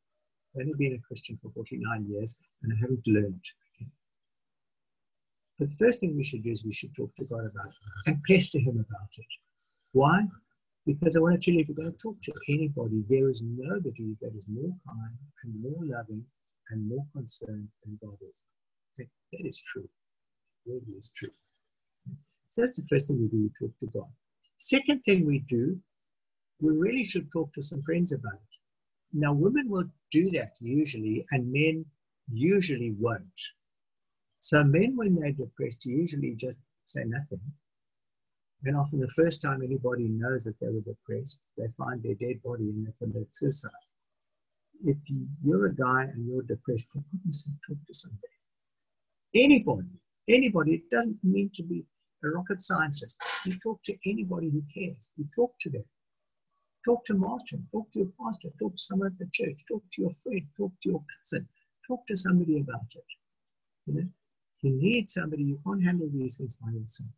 [0.54, 3.44] I've only been a Christian for 49 years and I haven't learned.
[5.60, 7.74] The first thing we should do is we should talk to God about it
[8.06, 9.26] and pester Him about it.
[9.92, 10.22] Why?
[10.86, 13.42] Because I want to tell you, if you're going to talk to anybody, there is
[13.44, 16.24] nobody that is more kind and more loving
[16.70, 18.42] and more concerned than God is.
[18.96, 19.86] that, that is true.
[20.64, 21.28] It really is true.
[22.48, 24.08] So that's the first thing we do, we talk to God.
[24.56, 25.78] Second thing we do,
[26.62, 28.58] we really should talk to some friends about it.
[29.12, 31.84] Now, women will do that usually, and men
[32.32, 33.40] usually won't.
[34.40, 37.40] So, men, when they're depressed, usually just say nothing
[38.64, 42.42] and often the first time anybody knows that they were depressed, they find their dead
[42.42, 43.70] body and they commit suicide.
[44.84, 44.96] If
[45.42, 48.22] you're a guy and you're depressed, for goodness sake, talk to somebody.
[49.34, 49.88] Anybody,
[50.28, 51.84] anybody, it doesn't mean to be
[52.24, 53.22] a rocket scientist.
[53.46, 55.12] You talk to anybody who cares.
[55.16, 55.84] You talk to them.
[56.84, 60.02] Talk to Martin, talk to your pastor, talk to someone at the church, talk to
[60.02, 61.46] your friend, talk to your cousin,
[61.86, 63.04] talk to somebody about it.
[63.86, 64.08] You know,
[64.62, 67.10] you need somebody, you can't handle these things by yourself.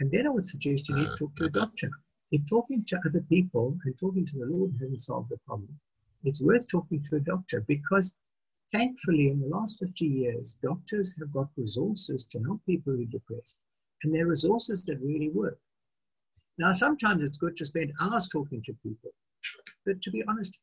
[0.00, 1.90] And then I would suggest you need ah, to talk to a doctor.
[2.30, 5.78] If talking to other people and talking to the Lord hasn't solved the problem,
[6.24, 8.16] it's worth talking to a doctor because
[8.70, 13.06] thankfully in the last 50 years, doctors have got resources to help people who are
[13.06, 13.58] depressed.
[14.02, 15.60] And they're resources that really work.
[16.58, 19.10] Now, sometimes it's good to spend hours talking to people.
[19.84, 20.58] But to be honest,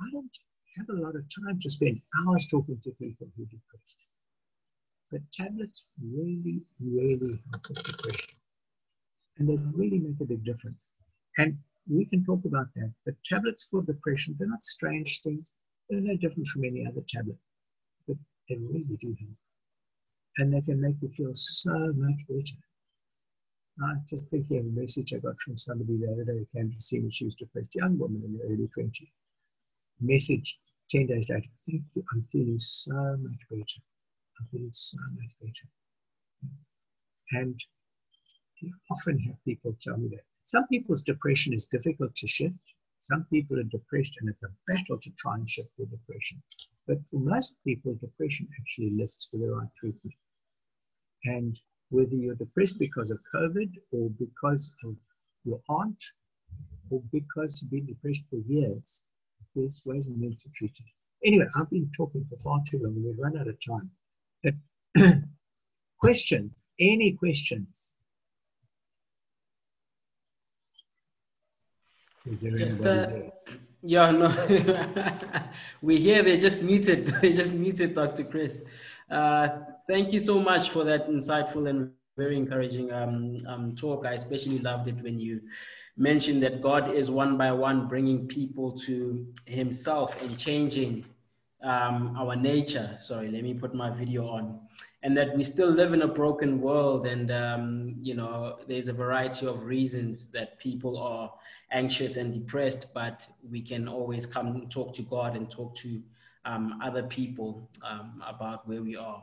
[0.00, 0.30] I don't
[0.76, 3.98] have a lot of time to spend hours talking to people who are depressed.
[5.10, 8.36] But tablets really, really help with depression
[9.40, 10.92] and they really make a big difference.
[11.38, 11.58] And
[11.90, 12.92] we can talk about that.
[13.04, 15.54] But tablets for depression, they're not strange things.
[15.88, 17.38] They're no different from any other tablet,
[18.06, 18.16] but
[18.48, 19.36] they really do help.
[20.38, 22.60] And they can make you feel so much better.
[23.82, 26.70] I'm just thinking of a message I got from somebody the other day who came
[26.70, 27.10] to see me.
[27.10, 29.08] She was depressed, young woman in the early 20s.
[30.00, 30.58] Message
[30.90, 33.80] 10 days later, thank you, I'm feeling so much better.
[34.40, 35.68] I feel so much better.
[37.32, 37.60] And
[38.60, 40.24] you often have people tell me that.
[40.44, 42.74] Some people's depression is difficult to shift.
[43.02, 46.42] Some people are depressed and it's a battle to try and shift their depression.
[46.86, 50.16] But for most people, depression actually lifts with the right treatment.
[51.24, 51.60] And
[51.90, 54.96] whether you're depressed because of COVID or because of
[55.44, 56.02] your aunt
[56.90, 59.04] or because you've been depressed for years,
[59.54, 61.26] there's ways and means to treat it.
[61.26, 62.94] Anyway, I've been talking for far too long.
[62.96, 63.90] We've run out of time.
[64.42, 64.54] But
[66.00, 66.64] questions?
[66.78, 67.94] Any questions?
[72.26, 73.32] Is there Just, anybody uh, there?
[73.82, 74.28] Yeah, no,
[75.82, 77.06] we hear they're just muted.
[77.06, 78.24] They just muted Dr.
[78.24, 78.64] Chris.
[79.10, 79.48] Uh,
[79.88, 84.04] thank you so much for that insightful and very encouraging um, um, talk.
[84.04, 85.40] I especially loved it when you
[85.96, 91.04] mentioned that God is one by one bringing people to Himself and changing
[91.62, 92.96] um, our nature.
[92.98, 94.60] Sorry, let me put my video on.
[95.02, 98.92] And that we still live in a broken world, and um, you know, there's a
[98.92, 101.32] variety of reasons that people are
[101.72, 106.02] anxious and depressed, but we can always come talk to God and talk to
[106.44, 109.22] um, other people um, about where we are.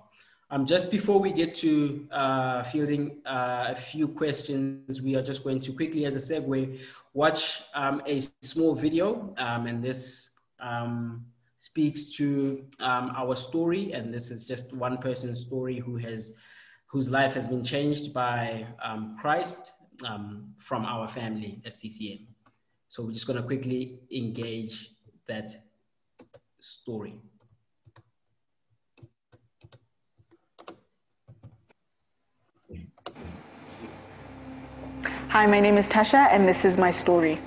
[0.49, 5.43] Um, just before we get to uh, fielding uh, a few questions, we are just
[5.43, 6.79] going to quickly, as a segue,
[7.13, 10.29] watch um, a small video, um, and this
[10.61, 11.25] um,
[11.57, 13.91] speaks to um, our story.
[13.91, 16.35] And this is just one person's story who has,
[16.85, 22.25] whose life has been changed by um, Christ from our family at CCM.
[22.87, 24.91] So we're just going to quickly engage
[25.27, 25.51] that
[26.61, 27.19] story.
[35.29, 37.37] Hi, my name is Tasha, and this is my story.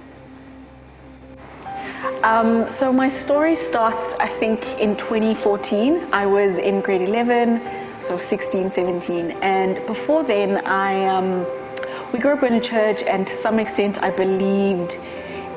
[2.22, 6.06] Um, so, my story starts, I think, in 2014.
[6.12, 7.62] I was in grade 11,
[8.02, 9.30] so 16, 17.
[9.40, 11.46] And before then, I um,
[12.12, 14.98] we grew up in a church, and to some extent, I believed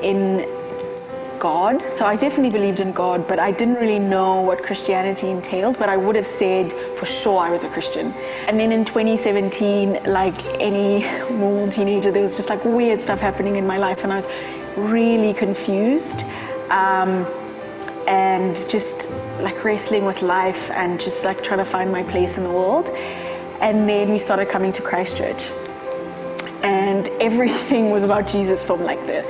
[0.01, 0.47] in
[1.43, 1.81] God.
[1.91, 5.77] So I definitely believed in God, but I didn't really know what Christianity entailed.
[5.77, 8.13] But I would have said for sure I was a Christian.
[8.47, 13.57] And then in 2017, like any normal teenager, there was just like weird stuff happening
[13.57, 14.27] in my life, and I was
[14.77, 16.23] really confused.
[16.69, 17.27] Um,
[18.07, 22.43] and just like wrestling with life and just like trying to find my place in
[22.43, 22.87] the world.
[23.59, 25.43] And then we started coming to Christ Church.
[26.63, 29.23] And everything was about Jesus from like the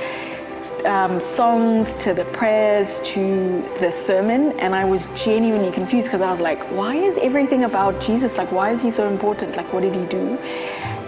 [0.84, 6.30] um, songs to the prayers to the sermon, and I was genuinely confused because I
[6.30, 8.38] was like, why is everything about Jesus?
[8.38, 9.56] Like, why is he so important?
[9.56, 10.38] Like, what did he do?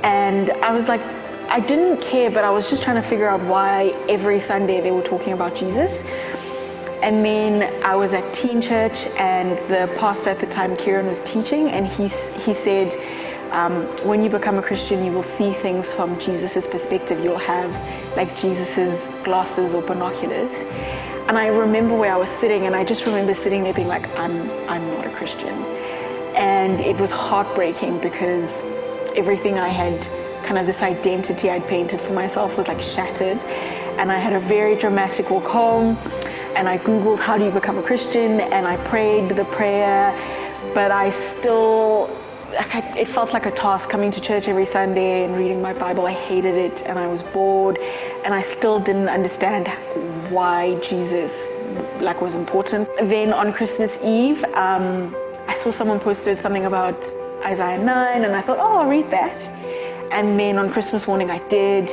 [0.03, 1.01] And I was like,
[1.49, 4.91] I didn't care, but I was just trying to figure out why every Sunday they
[4.91, 6.03] were talking about Jesus.
[7.03, 11.23] And then I was at teen church, and the pastor at the time, Kieran, was
[11.23, 12.97] teaching, and he, he said,
[13.53, 17.23] um, when you become a Christian, you will see things from Jesus' perspective.
[17.23, 17.71] You'll have
[18.17, 20.63] like Jesus' glasses or binoculars.
[21.29, 24.09] And I remember where I was sitting, and I just remember sitting there being like,
[24.17, 25.65] I'm, I'm not a Christian.
[26.37, 28.61] And it was heartbreaking because
[29.17, 30.07] everything I had,
[30.45, 33.43] kind of this identity I'd painted for myself, was like shattered.
[33.99, 35.97] And I had a very dramatic walk home,
[36.55, 38.41] and I Googled, How do you become a Christian?
[38.41, 40.13] And I prayed the prayer,
[40.75, 42.09] but I still
[42.53, 46.07] it felt like a task coming to church every Sunday and reading my Bible.
[46.07, 47.79] I hated it and I was bored,
[48.25, 49.69] and I still didn't understand
[50.31, 51.51] why Jesus
[52.01, 52.89] like was important.
[52.99, 55.15] Then on Christmas Eve, um,
[55.49, 57.07] I saw someone posted something about
[57.45, 59.47] Isaiah 9, and I thought, oh, I'll read that.
[60.13, 61.91] And then on Christmas morning, I did.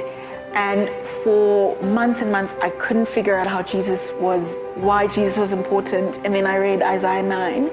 [0.53, 0.89] And
[1.23, 6.17] for months and months, I couldn't figure out how Jesus was, why Jesus was important.
[6.23, 7.69] And then I read Isaiah 9,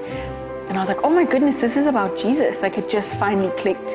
[0.71, 2.61] and I was like, oh my goodness, this is about Jesus.
[2.61, 3.91] Like it just finally clicked.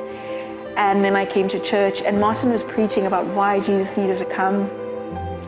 [0.77, 4.27] And then I came to church, and Martin was preaching about why Jesus needed to
[4.27, 4.69] come.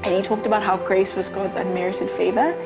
[0.05, 2.57] And he talked about how grace was God's unmerited favor.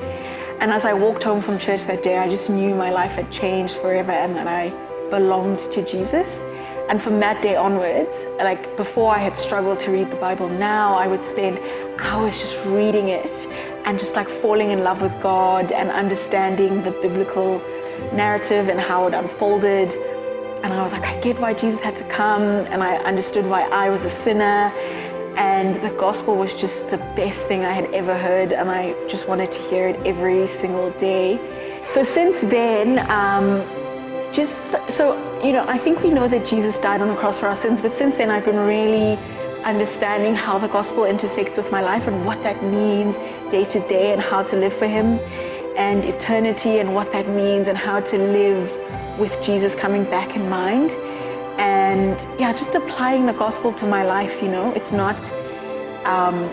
[0.60, 3.32] And as I walked home from church that day, I just knew my life had
[3.32, 4.70] changed forever and that I
[5.10, 6.44] belonged to Jesus.
[6.88, 10.94] And from that day onwards, like before I had struggled to read the Bible, now
[10.94, 11.58] I would spend
[11.98, 13.48] hours just reading it
[13.86, 17.60] and just like falling in love with God and understanding the biblical
[18.12, 19.92] narrative and how it unfolded.
[20.62, 23.62] And I was like, I get why Jesus had to come, and I understood why
[23.62, 24.72] I was a sinner.
[25.36, 29.28] And the gospel was just the best thing I had ever heard, and I just
[29.28, 31.40] wanted to hear it every single day.
[31.90, 33.62] So since then, um,
[34.32, 37.46] just so you know, I think we know that Jesus died on the cross for
[37.46, 39.18] our sins, but since then I've been really
[39.64, 43.16] understanding how the gospel intersects with my life and what that means
[43.50, 45.18] day to day and how to live for Him
[45.92, 48.66] and eternity and what that means and how to live
[49.18, 50.90] with Jesus coming back in mind.
[51.58, 55.20] And yeah, just applying the gospel to my life, you know, it's not
[56.06, 56.48] um,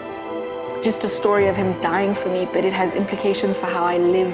[0.83, 3.97] just a story of him dying for me, but it has implications for how I
[3.97, 4.33] live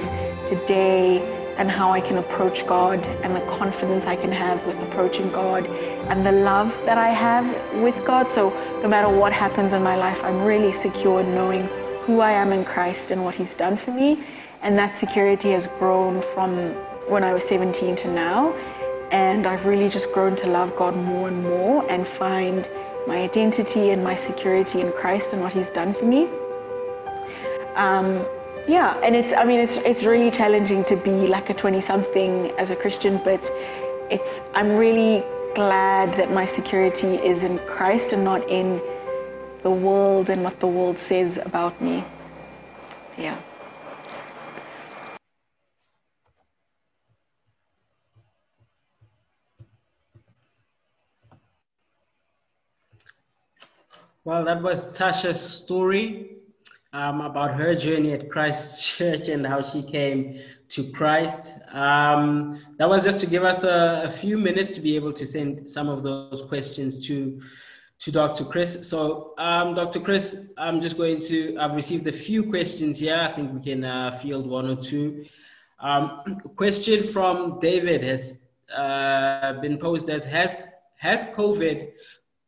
[0.49, 1.22] today
[1.60, 5.68] and how I can approach God and the confidence I can have with approaching God
[6.10, 7.45] and the love that I have
[7.84, 8.32] with God.
[8.32, 8.49] So
[8.82, 11.68] no matter what happens in my life, I'm really secure knowing
[12.06, 14.24] who I am in Christ and what He's done for me.
[14.66, 16.74] And that security has grown from
[17.07, 18.51] when I was 17 to now.
[19.11, 22.68] And I've really just grown to love God more and more and find
[23.07, 26.28] my identity and my security in Christ and what He's done for me.
[27.76, 28.26] Um,
[28.68, 32.49] yeah, and it's I mean it's it's really challenging to be like a 20 something
[32.57, 33.47] as a Christian, but
[34.09, 38.82] it's I'm really glad that my security is in Christ and not in
[39.61, 42.03] the world and what the world says about me.
[43.16, 43.38] Yeah.
[54.26, 56.38] Well, that was Tasha's story
[56.93, 61.51] um, about her journey at Christ Church and how she came to Christ.
[61.71, 65.28] Um, that was just to give us a, a, few minutes to be able to
[65.28, 67.39] send some of those questions to
[67.99, 68.45] to Dr.
[68.45, 68.89] Chris.
[68.89, 69.99] So, um, Dr.
[69.99, 71.55] Chris, I'm just going to.
[71.59, 73.19] I've received a few questions here.
[73.21, 75.26] I think we can uh, field one or two.
[75.80, 78.45] Um, question from David has
[78.76, 80.57] uh, been posed as has
[80.97, 81.91] has COVID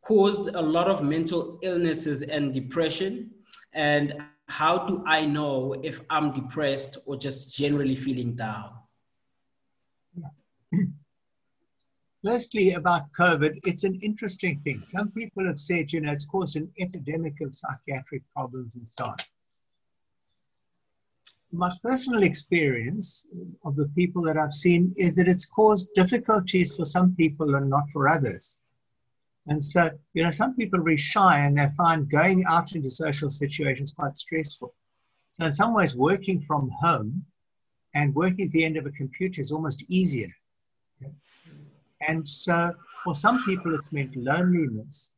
[0.08, 3.30] caused a lot of mental illnesses and depression
[3.74, 4.14] and
[4.46, 8.70] how do I know if I'm depressed or just generally feeling down?
[12.24, 14.82] Firstly, about COVID, it's an interesting thing.
[14.86, 19.04] Some people have said, you know, it's caused an epidemic of psychiatric problems and so
[19.04, 19.16] on.
[21.52, 23.26] My personal experience
[23.62, 27.68] of the people that I've seen is that it's caused difficulties for some people and
[27.68, 28.62] not for others.
[29.48, 32.90] And so, you know, some people are very shy and they find going out into
[32.90, 34.74] social situations quite stressful.
[35.26, 37.24] So, in some ways, working from home
[37.94, 40.28] and working at the end of a computer is almost easier.
[42.06, 45.14] And so, for some people, it's meant loneliness.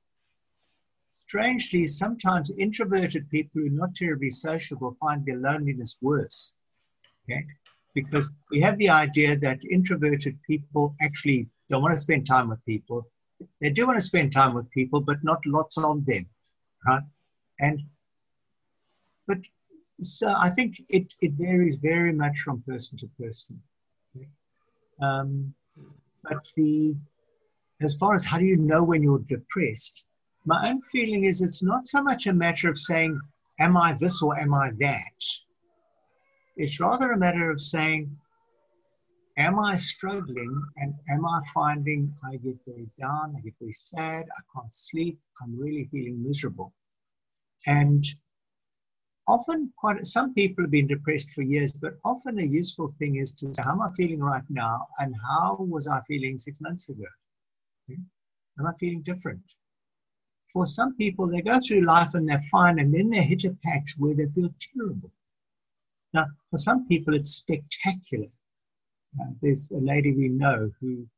[1.27, 6.57] Strangely, sometimes introverted people who are not terribly sociable find their loneliness worse.
[7.25, 7.45] Okay?
[7.95, 12.65] Because we have the idea that introverted people actually don't want to spend time with
[12.65, 13.09] people
[13.61, 16.27] they do want to spend time with people, but not lots of them,
[16.87, 17.03] right?
[17.61, 17.83] And
[19.27, 19.39] but
[20.01, 23.63] so I think it, it varies very much from person to person.
[25.01, 25.55] Um,
[26.25, 26.97] but the
[27.81, 30.05] as far as how do you know when you're depressed,
[30.45, 33.19] my own feeling is it's not so much a matter of saying,
[33.59, 35.25] am I this or am I that?
[36.57, 38.15] It's rather a matter of saying,
[39.37, 44.25] am I struggling and am I finding I get very down, I get very sad,
[44.25, 46.73] I can't sleep, I'm really feeling miserable.
[47.67, 48.05] And
[49.27, 53.33] often quite some people have been depressed for years, but often a useful thing is
[53.33, 56.89] to say, how am I feeling right now and how was I feeling six months
[56.89, 57.07] ago?
[57.89, 58.03] Hmm?
[58.59, 59.43] Am I feeling different?
[60.53, 63.57] For some people, they go through life and they're fine, and then they hit a
[63.65, 65.13] patch where they feel terrible.
[66.13, 68.27] Now, for some people, it's spectacular
[69.19, 71.09] uh, there's a lady we know who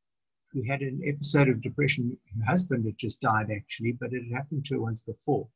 [0.53, 2.17] who had an episode of depression.
[2.37, 5.47] Her husband had just died actually, but it had happened to her once before.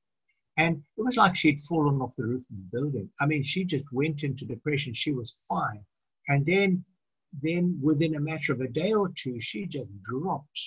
[0.57, 3.11] And it was like she'd fallen off the roof of the building.
[3.19, 4.95] I mean, she just went into depression.
[4.95, 5.85] She was fine.
[6.27, 6.83] And then,
[7.43, 10.59] then within a matter of a day or two, she just dropped.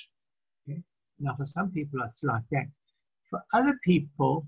[0.68, 0.80] Okay?
[1.18, 2.68] Now, for some people, it's like that.
[3.30, 4.46] For other people,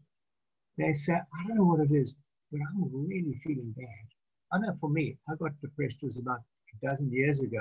[0.79, 2.17] they say, I don't know what it is,
[2.53, 4.07] but I'm really feeling bad.
[4.53, 6.43] I know for me, I got depressed, it was about
[6.75, 7.61] a dozen years ago.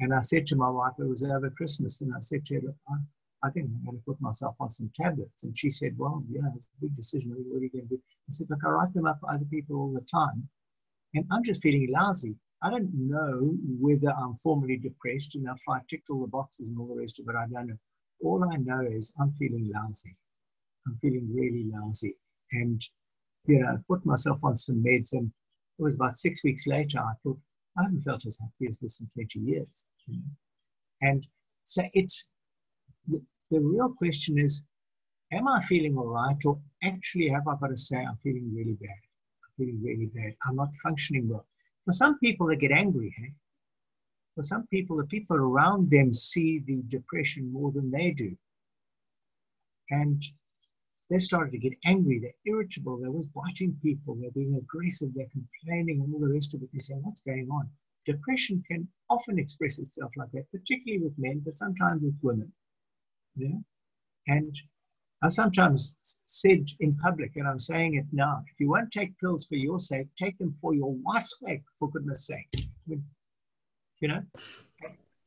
[0.00, 2.74] And I said to my wife, it was over Christmas, and I said to her,
[2.88, 2.94] I,
[3.44, 5.44] I think I'm going to put myself on some tablets.
[5.44, 7.30] And she said, Well, yeah, it's a big decision.
[7.30, 8.02] What are you going to do?
[8.28, 10.48] I said, Look, I write them up for other people all the time.
[11.14, 12.36] And I'm just feeling lousy.
[12.62, 16.78] I don't know whether I'm formally depressed and if I ticked all the boxes and
[16.78, 17.34] all the rest of it.
[17.36, 17.78] I don't know.
[18.22, 20.16] All I know is I'm feeling lousy.
[20.86, 22.14] I'm feeling really lousy.
[22.52, 22.80] And,
[23.46, 25.12] you know, I put myself on some meds.
[25.12, 25.32] And
[25.78, 27.38] it was about six weeks later, I thought,
[27.76, 29.86] I haven't felt as happy as this in 20 years.
[31.00, 31.26] And
[31.64, 32.28] so it's
[33.08, 33.20] the,
[33.50, 34.64] the real question is,
[35.32, 36.36] am I feeling all right?
[36.44, 38.90] Or actually have I got to say I'm feeling really bad?
[38.90, 40.34] I'm feeling really bad.
[40.46, 41.46] I'm not functioning well.
[41.84, 43.14] For some people, they get angry.
[43.16, 43.32] Hey?
[44.34, 48.36] For some people, the people around them see the depression more than they do.
[49.90, 50.22] And
[51.12, 55.26] they started to get angry, they're irritable, they're always biting people, they're being aggressive, they're
[55.26, 56.70] complaining, and all the rest of it.
[56.72, 57.68] They say, What's going on?
[58.04, 62.52] depression can often express itself like that, particularly with men, but sometimes with women.
[63.36, 63.58] Yeah?
[64.28, 64.54] And
[65.22, 69.46] I sometimes said in public, and I'm saying it now, if you won't take pills
[69.46, 72.68] for your sake, take them for your wife's sake, for goodness sake.
[72.86, 74.22] You know?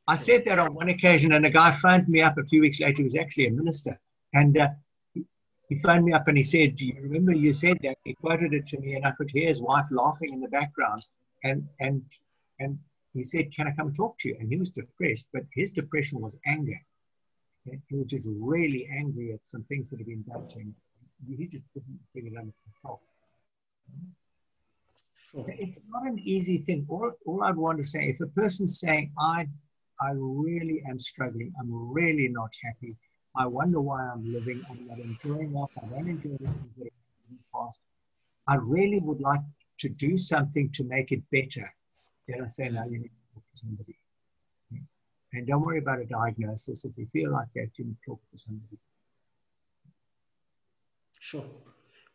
[0.07, 2.79] I said that on one occasion, and a guy phoned me up a few weeks
[2.79, 2.97] later.
[2.97, 3.99] He was actually a minister.
[4.33, 4.67] And uh,
[5.69, 7.97] he phoned me up and he said, Do you remember you said that?
[8.03, 11.05] He quoted it to me, and I could hear his wife laughing in the background.
[11.43, 12.03] And, and,
[12.59, 12.77] and
[13.13, 14.37] he said, Can I come talk to you?
[14.39, 16.79] And he was depressed, but his depression was anger.
[17.87, 20.75] He was just really angry at some things that had been done to him.
[21.27, 23.01] He just couldn't bring it under control.
[25.31, 25.45] Sure.
[25.47, 26.85] It's not an easy thing.
[26.87, 29.47] All, all I'd want to say, if a person's saying, I,
[29.99, 32.95] I really am struggling, I'm really not happy,
[33.37, 36.37] I wonder why I'm living, I'm not enjoying life, I don't enjoy
[37.53, 37.81] past,
[38.47, 39.41] I really would like
[39.79, 41.73] to do something to make it better.
[42.27, 43.95] Then I say, no, you need to talk to somebody.
[45.33, 46.85] And don't worry about a diagnosis.
[46.85, 48.77] If you feel like that, you need to talk to somebody.
[51.19, 51.45] Sure,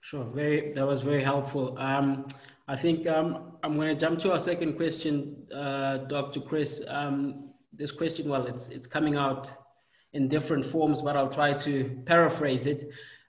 [0.00, 0.24] sure.
[0.24, 1.76] Very, that was very helpful.
[1.78, 2.28] Um,
[2.66, 6.40] I think um, I'm going to jump to our second question, uh, Dr.
[6.40, 6.82] Chris.
[6.88, 9.50] Um, this question, well, it's it's coming out
[10.12, 12.84] in different forms, but I'll try to paraphrase it.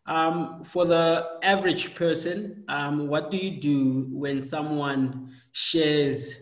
[0.07, 6.33] Um, for the average person, um, what do you do when someone shares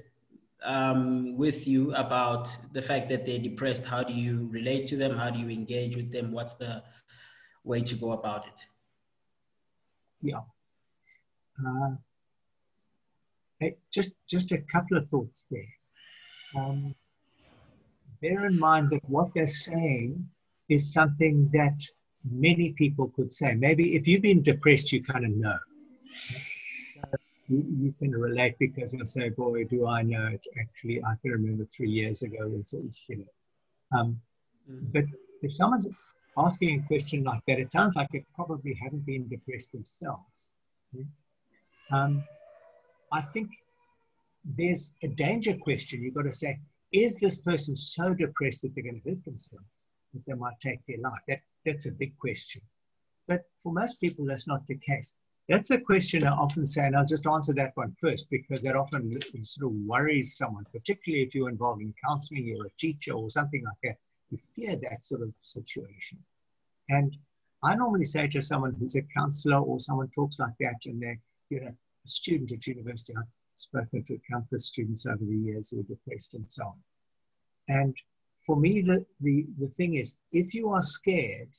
[0.63, 3.85] um, with you about the fact that they're depressed?
[3.85, 5.17] How do you relate to them?
[5.17, 6.31] How do you engage with them?
[6.31, 6.83] What's the
[7.63, 8.65] way to go about it?
[10.21, 10.41] Yeah.
[11.65, 11.95] Uh,
[13.59, 15.61] hey, just just a couple of thoughts there.
[18.21, 20.27] Bear in mind that what they're saying
[20.67, 21.77] is something that
[22.29, 23.55] many people could say.
[23.55, 25.57] Maybe if you've been depressed, you kind of know
[27.49, 30.45] you, you can relate because you'll say, boy, do I know it.
[30.59, 33.99] Actually, I can remember three years ago when it was, you know.
[33.99, 34.21] Um,
[34.69, 34.85] mm-hmm.
[34.93, 35.05] But
[35.41, 35.87] if someone's
[36.37, 40.51] asking a question like that, it sounds like they probably haven't been depressed themselves.
[41.91, 42.23] Um,
[43.11, 43.49] I think
[44.45, 46.03] there's a danger question.
[46.03, 46.59] You've got to say,
[46.91, 49.65] is this person so depressed that they're going to hurt themselves,
[50.13, 51.21] that they might take their life?
[51.27, 52.61] That, that's a big question.
[53.27, 55.13] But for most people, that's not the case.
[55.47, 58.75] That's a question I often say, and I'll just answer that one first because that
[58.75, 63.29] often sort of worries someone, particularly if you're involved in counseling, you're a teacher or
[63.29, 63.97] something like that.
[64.29, 66.19] You fear that sort of situation.
[66.89, 67.17] And
[67.63, 71.19] I normally say to someone who's a counselor or someone talks like that, and they're
[71.49, 73.23] you know, a student at university, I've
[73.59, 76.77] spoken to campus students over the years who are depressed and so on.
[77.67, 77.95] And
[78.45, 81.49] for me, the, the, the thing is, if you are scared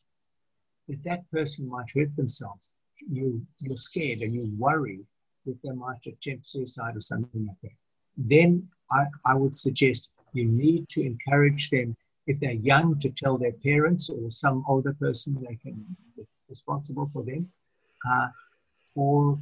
[0.89, 2.73] that that person might hurt themselves,
[3.11, 5.01] you you're scared and you worry
[5.47, 7.77] that they might attempt suicide or something like that,
[8.17, 11.97] then I, I would suggest you need to encourage them
[12.27, 15.85] if they're young to tell their parents or some older person they can
[16.17, 17.51] be responsible for them,
[18.13, 18.29] uh,
[18.95, 19.39] or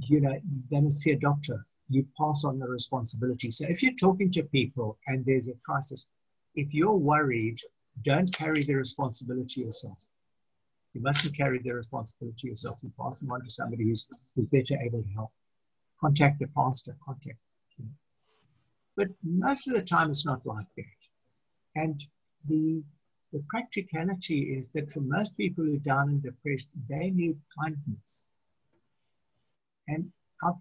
[0.00, 0.38] you know,
[0.70, 1.64] then see a doctor.
[1.88, 3.50] You pass on the responsibility.
[3.50, 6.10] So if you're talking to people and there's a crisis,
[6.54, 7.58] if you're worried,
[8.02, 9.98] don't carry the responsibility yourself.
[10.94, 12.78] You mustn't carry the responsibility yourself.
[12.82, 15.32] You pass them on to somebody who's, who's better able to help.
[16.00, 17.38] Contact the pastor, contact.
[17.78, 17.90] You know.
[18.96, 21.80] But most of the time, it's not like that.
[21.80, 22.02] And
[22.46, 22.82] the,
[23.32, 28.26] the practicality is that for most people who are down and depressed, they need kindness.
[29.88, 30.10] And
[30.42, 30.54] I've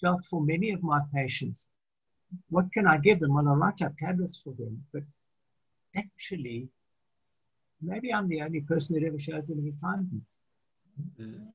[0.00, 1.68] felt for many of my patients,
[2.48, 3.34] what can I give them?
[3.34, 5.02] Well, I write up tablets for them, but
[5.96, 6.68] actually,
[7.82, 10.40] maybe I'm the only person that ever shows them any kindness.
[11.20, 11.48] Mm.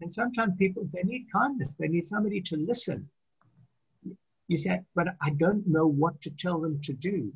[0.00, 3.08] And sometimes people, they need kindness, they need somebody to listen.
[4.48, 7.32] You say, but I don't know what to tell them to do.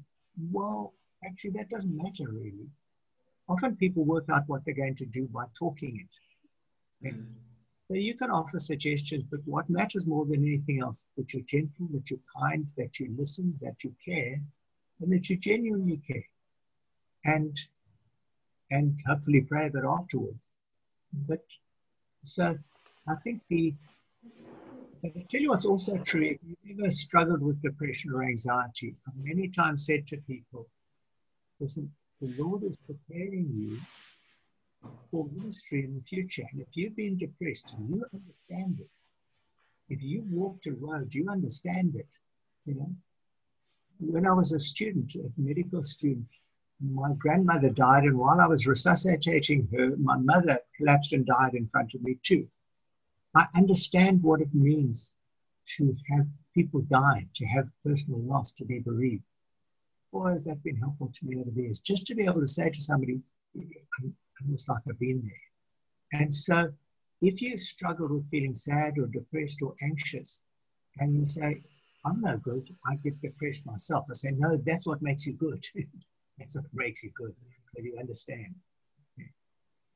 [0.52, 0.92] Well,
[1.24, 2.68] actually, that doesn't matter really.
[3.48, 6.06] Often people work out what they're going to do by talking
[7.02, 7.08] it.
[7.14, 7.26] Mm.
[7.90, 11.88] So you can offer suggestions, but what matters more than anything else, that you're gentle,
[11.92, 14.38] that you're kind, that you listen, that you care,
[15.00, 16.28] and that you genuinely care.
[17.24, 17.58] And
[18.70, 20.52] and hopefully pray that afterwards.
[21.26, 21.44] But
[22.22, 22.58] so
[23.08, 23.74] I think the
[25.04, 26.22] I tell you what's also true.
[26.22, 30.68] If you've ever struggled with depression or anxiety, I've many times said to people,
[31.60, 33.80] listen, the Lord is preparing you
[35.10, 36.44] for ministry in the future.
[36.52, 38.90] And if you've been depressed, you understand it.
[39.88, 42.08] If you've walked a road, you understand it.
[42.66, 42.90] You know,
[44.00, 46.28] when I was a student, a medical student,
[46.80, 51.68] my grandmother died, and while I was resuscitating her, my mother collapsed and died in
[51.68, 52.46] front of me too.
[53.34, 55.16] I understand what it means
[55.76, 59.24] to have people die, to have personal loss, to be bereaved.
[60.12, 61.80] Boy, has that been helpful to me over the years.
[61.80, 63.20] Just to be able to say to somebody,
[64.42, 66.20] almost like I've been there.
[66.20, 66.72] And so
[67.20, 70.42] if you struggle with feeling sad or depressed or anxious,
[70.98, 71.62] and you say,
[72.04, 74.06] I'm no good, I get depressed myself.
[74.10, 75.64] I say, no, that's what makes you good.
[76.38, 77.34] that's what makes you good,
[77.66, 78.54] because you understand.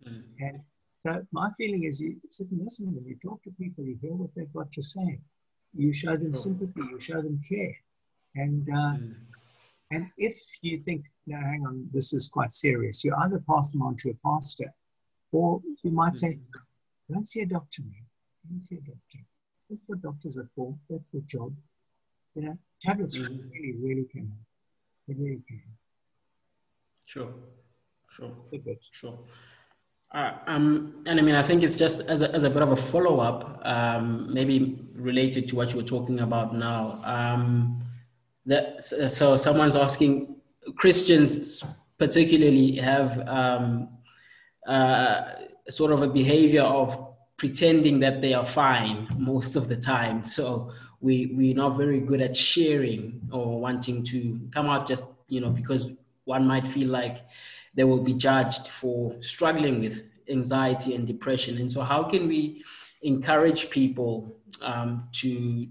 [0.06, 0.24] Mm.
[0.40, 0.60] And
[0.94, 4.14] so my feeling is you sit and listen and you talk to people, you hear
[4.14, 5.20] what they've got to say.
[5.74, 7.74] You show them sympathy, you show them care.
[8.34, 9.14] And uh, mm.
[9.92, 13.82] And if you think, no, hang on, this is quite serious, you either pass them
[13.82, 14.72] on to a pastor,
[15.30, 18.06] or you might say, go and see a doctor, man.
[18.50, 19.18] And see a doctor.
[19.68, 20.74] That's what doctors are for.
[20.90, 21.54] That's their job.
[22.34, 23.28] You know, tablets mm.
[23.52, 24.32] really, really can.
[25.06, 25.62] They really can.
[27.04, 27.32] Sure.
[28.10, 28.32] Sure.
[28.90, 29.18] Sure.
[30.12, 32.72] Uh, um, and I mean, I think it's just as a, as a bit of
[32.72, 37.00] a follow up, um, maybe related to what you were talking about now.
[37.04, 37.82] Um,
[38.46, 40.36] that, so someone's asking
[40.76, 41.64] Christians
[41.98, 43.88] particularly have um,
[44.66, 45.32] uh,
[45.68, 50.24] sort of a behavior of pretending that they are fine most of the time.
[50.24, 55.40] So we we're not very good at sharing or wanting to come out just you
[55.40, 55.90] know because
[56.24, 57.18] one might feel like
[57.74, 61.58] they will be judged for struggling with anxiety and depression.
[61.58, 62.62] And so, how can we
[63.02, 65.66] encourage people um, to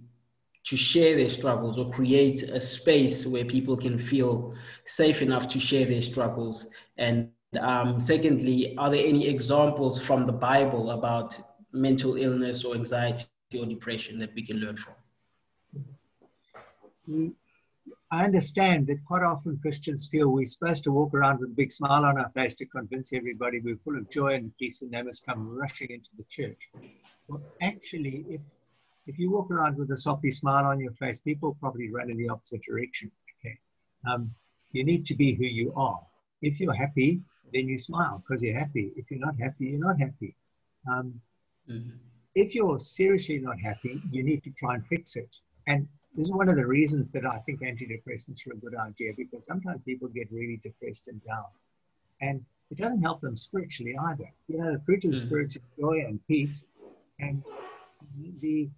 [0.64, 4.54] to share their struggles or create a space where people can feel
[4.86, 6.70] safe enough to share their struggles?
[6.98, 11.38] And um, secondly, are there any examples from the Bible about
[11.74, 13.26] mental illness or anxiety
[13.60, 14.94] or depression that we can learn from?
[18.12, 21.72] I understand that quite often Christians feel we're supposed to walk around with a big
[21.72, 25.02] smile on our face to convince everybody we're full of joy and peace and they
[25.02, 26.70] must come rushing into the church.
[27.28, 28.42] Well, actually, if
[29.08, 32.18] if you walk around with a soppy smile on your face, people probably run in
[32.18, 33.12] the opposite direction.
[33.40, 33.58] Okay,
[34.08, 34.34] um,
[34.72, 36.00] you need to be who you are.
[36.42, 37.22] If you're happy,
[37.54, 38.94] then you smile because you're happy.
[38.96, 40.36] If you're not happy, you're not happy.
[40.90, 41.20] Um,
[41.70, 41.98] mm-hmm.
[42.36, 45.36] If you're seriously not happy, you need to try and fix it.
[45.68, 49.12] And this is one of the reasons that I think antidepressants are a good idea
[49.16, 51.46] because sometimes people get really depressed and down.
[52.22, 54.32] And it doesn't help them spiritually either.
[54.48, 55.26] You know, the fruit of the mm.
[55.26, 56.66] spirit is joy and peace.
[57.20, 57.44] And
[58.40, 58.70] the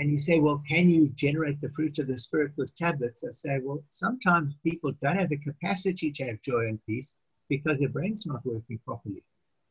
[0.00, 3.22] and you say, well, can you generate the fruit of the spirit with tablets?
[3.22, 7.16] I say, well, sometimes people don't have the capacity to have joy and peace
[7.48, 9.22] because their brain's not working properly.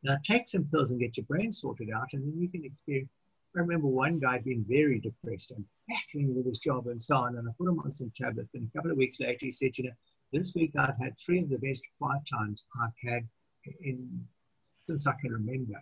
[0.04, 3.10] Now take some pills and get your brain sorted out, and then you can experience
[3.56, 7.36] I remember one guy being very depressed and battling with his job and so on.
[7.36, 8.54] And I put him on some tablets.
[8.54, 9.96] And a couple of weeks later, he said, You know,
[10.32, 13.28] this week I've had three of the best quiet times I've had
[13.82, 14.28] in
[14.88, 15.82] since I can remember.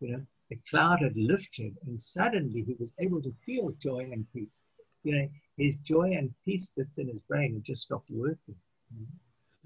[0.00, 4.26] You know, the cloud had lifted and suddenly he was able to feel joy and
[4.32, 4.62] peace.
[5.04, 8.56] You know, his joy and peace bits in his brain had just stopped working.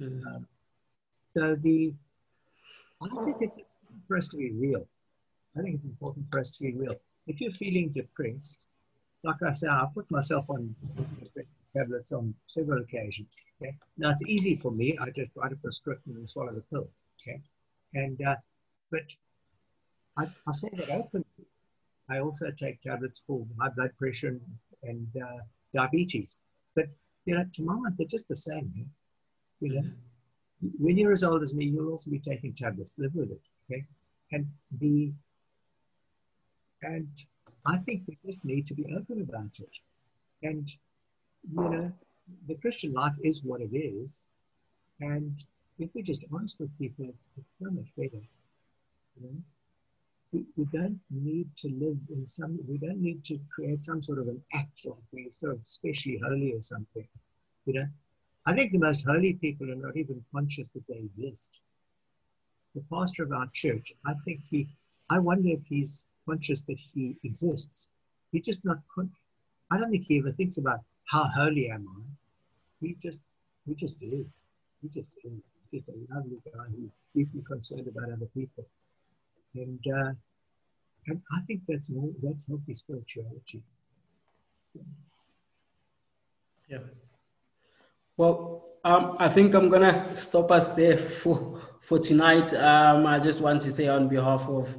[0.01, 0.27] Mm-hmm.
[0.27, 0.47] Um,
[1.37, 1.95] so the,
[3.03, 3.59] I think it's
[4.09, 4.87] for us to be real.
[5.57, 8.59] I think it's important for us to be real if you're feeling depressed,
[9.23, 10.75] like I say, I put myself on
[11.77, 13.35] tablets on several occasions.
[13.61, 14.99] Okay, now it's easy for me.
[15.01, 17.07] I just write a prescription and swallow the pills.
[17.21, 17.41] Okay,
[17.95, 18.37] and uh,
[18.91, 19.03] but
[20.19, 21.27] I, I say that openly.
[22.09, 24.39] I also take tablets for high blood pressure
[24.83, 25.39] and, uh,
[25.73, 26.39] diabetes.
[26.75, 26.87] But
[27.25, 28.73] you know, to my mind, they're just the same.
[29.61, 29.83] You know,
[30.79, 32.95] when you're as old as me, you'll also be taking tablets.
[32.99, 33.41] Live with it.
[33.71, 33.85] Okay,
[34.33, 34.47] and
[34.81, 35.13] the
[36.83, 37.09] and
[37.67, 39.71] I think we just need to be open about it.
[40.43, 40.69] And,
[41.53, 41.93] you know,
[42.49, 44.27] the Christian life is what it is.
[45.01, 45.43] And
[45.79, 48.23] if we're just honest with people, it's, it's so much better.
[49.17, 49.37] You know?
[50.33, 54.29] We, don't need to live in some, we don't need to create some sort of
[54.29, 57.07] an act like we're sort of especially holy or something.
[57.67, 57.87] You know,
[58.47, 61.61] I think the most holy people are not even conscious that they exist.
[62.75, 64.69] The pastor of our church, I think he,
[65.11, 67.91] I wonder if he's conscious that he exists.
[68.31, 68.79] He's just not.
[68.95, 69.13] Con-
[69.71, 72.03] I don't think he ever thinks about how holy am I.
[72.81, 73.19] He just,
[73.67, 74.45] he just is.
[74.81, 75.55] He just is.
[75.71, 78.67] He's just a lovely guy who's deeply concerned about other people,
[79.55, 80.13] and uh,
[81.07, 81.91] and I think that's
[82.23, 83.63] that's healthy spirituality.
[86.69, 86.79] Yeah.
[88.17, 92.53] Well, um, I think I'm gonna stop us there for for tonight.
[92.55, 94.75] Um, I just want to say on behalf of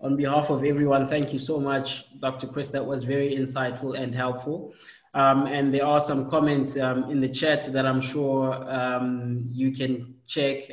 [0.00, 2.46] on behalf of everyone, thank you so much, Dr.
[2.46, 2.68] Chris.
[2.68, 4.74] That was very insightful and helpful.
[5.12, 9.72] Um, and there are some comments um, in the chat that I'm sure um, you
[9.72, 10.70] can check.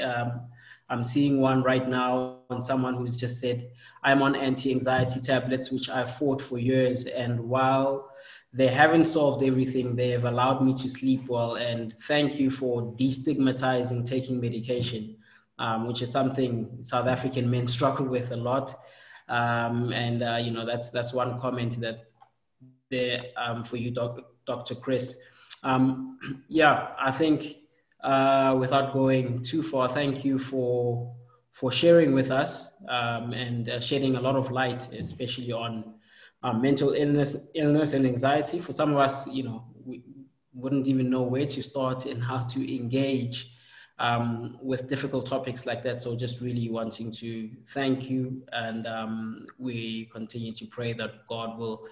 [0.89, 3.69] I'm seeing one right now on someone who's just said,
[4.03, 7.05] I'm on anti anxiety tablets, which I fought for years.
[7.05, 8.09] And while
[8.57, 9.95] they haven't solved everything.
[9.95, 11.55] They have allowed me to sleep well.
[11.55, 15.15] And thank you for destigmatizing taking medication,
[15.59, 18.73] um, which is something South African men struggle with a lot.
[19.29, 22.05] Um, and uh, you know that's that's one comment that
[22.89, 24.23] there um, for you, Dr.
[24.45, 24.75] Dr.
[24.75, 25.19] Chris.
[25.63, 26.17] Um,
[26.47, 27.57] yeah, I think
[28.01, 31.13] uh, without going too far, thank you for
[31.51, 35.95] for sharing with us um, and uh, shedding a lot of light, especially on
[36.43, 38.59] uh, mental illness, illness and anxiety.
[38.59, 40.03] For some of us, you know, we
[40.53, 43.51] wouldn't even know where to start and how to engage
[43.97, 45.99] um, with difficult topics like that.
[45.99, 51.57] So just really wanting to thank you, and um, we continue to pray that God
[51.57, 51.87] will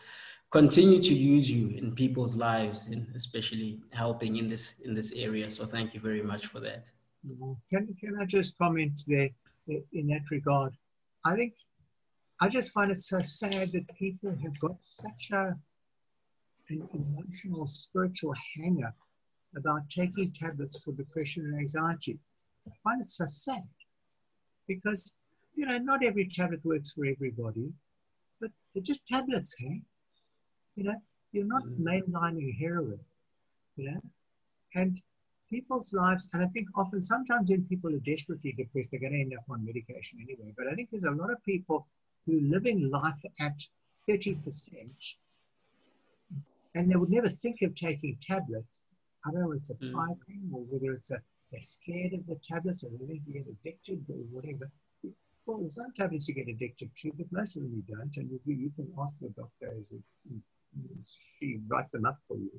[0.56, 5.48] continue to use you in people's lives, and especially helping in this in this area.
[5.52, 6.84] So thank you very much for that.
[7.28, 7.54] Mm-hmm.
[7.72, 9.30] Can can I just comment there
[10.00, 10.72] in that regard?
[11.26, 11.54] I think
[12.44, 15.44] I just find it so sad that people have got such a
[16.70, 18.94] an emotional, spiritual hanger
[19.60, 22.18] about taking tablets for depression and anxiety.
[22.68, 23.68] I find it so sad
[24.68, 25.02] because,
[25.54, 27.68] you know, not every tablet works for everybody,
[28.42, 29.82] but they're just tablets, hey?
[30.76, 31.02] You know,
[31.32, 31.80] you're not mm.
[31.80, 33.00] mainlining heroin,
[33.76, 34.02] you know?
[34.76, 35.02] And
[35.50, 39.22] people's lives, and I think often, sometimes when people are desperately depressed, they're going to
[39.22, 40.54] end up on medication anyway.
[40.58, 41.88] But I think there's a lot of people
[42.26, 43.58] who are living life at
[44.10, 44.36] 30%,
[46.76, 48.82] and they would never think of taking tablets
[49.26, 50.26] I don't know if it's a mm.
[50.28, 51.20] thing or whether it's a
[51.52, 54.70] they're scared of the tablets or they get addicted or whatever.
[55.46, 58.16] Well, there's some tablets you get addicted to, but most of them you don't.
[58.18, 60.02] And you, you can ask the doctor as if
[61.40, 62.52] she writes them up for you.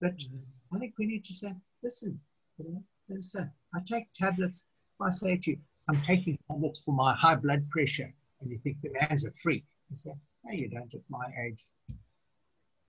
[0.00, 0.40] But mm
[0.74, 1.52] I think we need to say,
[1.82, 2.18] listen,
[2.56, 4.68] you know, as I say, I take tablets.
[4.94, 5.58] If I say to you,
[5.88, 8.10] I'm taking tablets for my high blood pressure,
[8.40, 10.12] and you think the man's a freak, you say,
[10.44, 11.62] no, you don't at my age.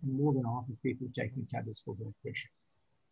[0.02, 2.50] More than half of people are taking tablets for blood pressure.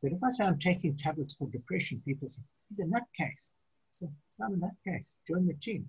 [0.01, 3.51] But if I say I'm taking tablets for depression, people say, he's a nutcase.
[3.91, 5.13] So, so I'm a nutcase.
[5.27, 5.85] Join the team.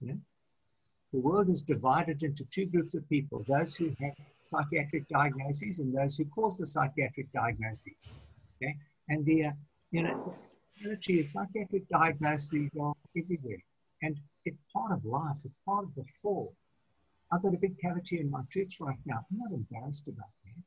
[0.00, 0.18] You know?
[1.14, 5.96] The world is divided into two groups of people, those who have psychiatric diagnoses and
[5.96, 8.04] those who cause the psychiatric diagnoses.
[8.56, 8.76] Okay?
[9.08, 9.52] And the, uh,
[9.92, 10.34] you know,
[10.76, 13.62] the reality is psychiatric diagnoses are everywhere.
[14.02, 15.36] And it's part of life.
[15.44, 16.52] It's part of the fall.
[17.30, 19.24] I've got a big cavity in my tooth right now.
[19.30, 20.62] I'm not embarrassed about that.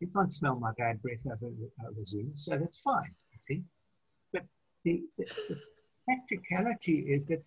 [0.00, 1.52] You can't smell my bad breath over,
[1.86, 3.62] over Zoom, so that's fine, you see.
[4.32, 4.44] But
[4.82, 5.60] the, the, the
[6.04, 7.44] practicality is that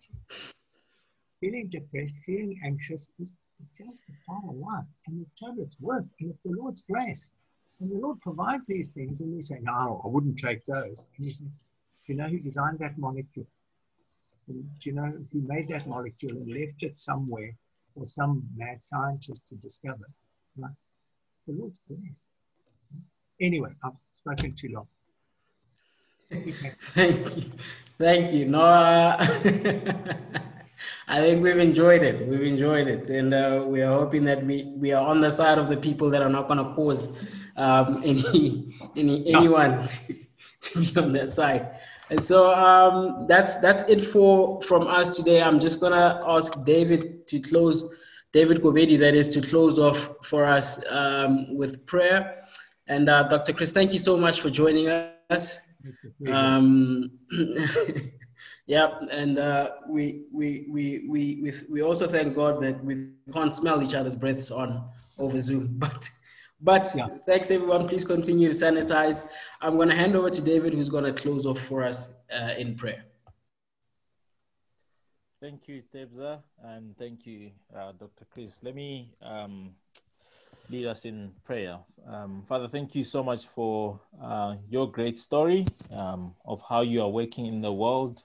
[1.40, 3.32] feeling depressed, feeling anxious is
[3.76, 4.84] just a part of life.
[5.06, 7.32] And the tablets work, and it's the Lord's grace.
[7.80, 11.06] And the Lord provides these things, and we say, No, I wouldn't take those.
[11.16, 13.46] And you say, Do you know who designed that molecule?
[14.48, 17.54] And do you know who made that molecule and left it somewhere
[17.94, 20.08] for some mad scientist to discover?
[20.56, 20.70] Right?
[21.36, 22.24] It's the Lord's grace.
[23.40, 24.88] Anyway, I've spoken too long.
[26.30, 27.50] Thank you.
[27.98, 28.46] Thank you.
[28.46, 29.26] No, uh,
[31.08, 32.26] I think we've enjoyed it.
[32.26, 33.08] We've enjoyed it.
[33.10, 36.10] And uh, we are hoping that we, we are on the side of the people
[36.10, 37.08] that are not going to cause
[37.56, 40.14] um, any, any anyone to,
[40.60, 41.78] to, be on that side.
[42.10, 45.42] And so um, that's that's it for from us today.
[45.42, 47.84] I'm just gonna ask David to close,
[48.32, 52.44] David Gobedi, that is to close off for us um, with prayer.
[52.86, 53.52] And uh, Dr.
[53.52, 55.58] Chris, thank you so much for joining us.
[56.28, 57.10] Um,
[58.66, 63.54] yeah, and uh, we, we, we, we, we, we also thank God that we can't
[63.54, 64.84] smell each other's breaths on
[65.18, 65.78] over Zoom.
[65.78, 66.10] But,
[66.60, 67.08] but yeah.
[67.26, 67.86] thanks everyone.
[67.86, 69.28] Please continue to sanitize.
[69.60, 72.54] I'm going to hand over to David, who's going to close off for us uh,
[72.56, 73.04] in prayer.
[75.40, 78.24] Thank you, Tebza, and thank you, uh, Dr.
[78.32, 78.58] Chris.
[78.62, 79.74] Let me um,
[80.70, 81.78] lead us in prayer.
[82.06, 87.02] Um, Father, thank you so much for uh, your great story um, of how you
[87.02, 88.22] are working in the world,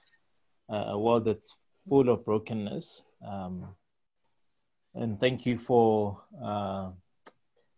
[0.71, 1.57] a world that's
[1.87, 3.03] full of brokenness.
[3.25, 3.67] Um,
[4.95, 6.89] and thank you for uh,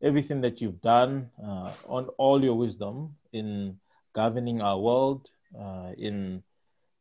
[0.02, 3.80] everything that you've done, uh, on all your wisdom in
[4.14, 5.30] governing our world,
[5.60, 6.44] uh, in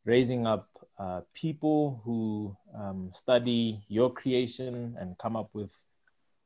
[0.05, 0.67] raising up
[0.99, 5.73] uh, people who um, study your creation and come up with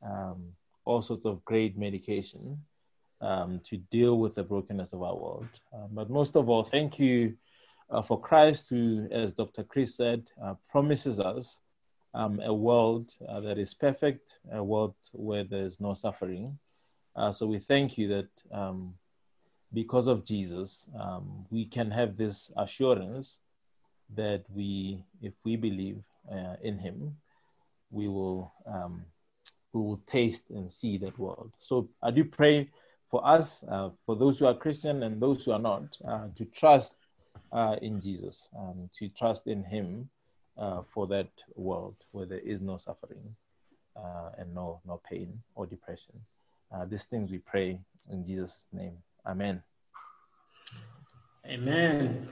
[0.04, 0.44] um,
[0.86, 2.58] all sorts of great medication
[3.22, 5.50] um, to deal with the brokenness of our world.
[5.74, 7.36] Um, but most of all, thank you
[7.90, 9.64] uh, for Christ, who, as Dr.
[9.64, 11.62] Chris said, uh, promises us
[12.14, 16.58] um, a world uh, that is perfect, a world where there's no suffering.
[17.16, 18.94] Uh, so we thank you that um,
[19.74, 23.40] because of Jesus, um, we can have this assurance
[24.16, 27.16] that we, if we believe uh, in Him,
[27.92, 29.04] we will um,
[29.74, 31.52] we will taste and see that world.
[31.60, 32.70] So I do pray
[33.10, 35.92] for us, uh, for those who are Christian and those who are not,
[36.36, 36.98] to trust
[37.52, 40.10] uh, in Jesus, um, to trust in Him
[40.58, 43.36] uh, for that world where there is no suffering
[43.96, 46.14] uh, and no no pain or depression.
[46.74, 47.80] Uh, these things we pray
[48.12, 48.98] in Jesus' name.
[49.26, 49.62] Amen.
[51.46, 52.26] Amen.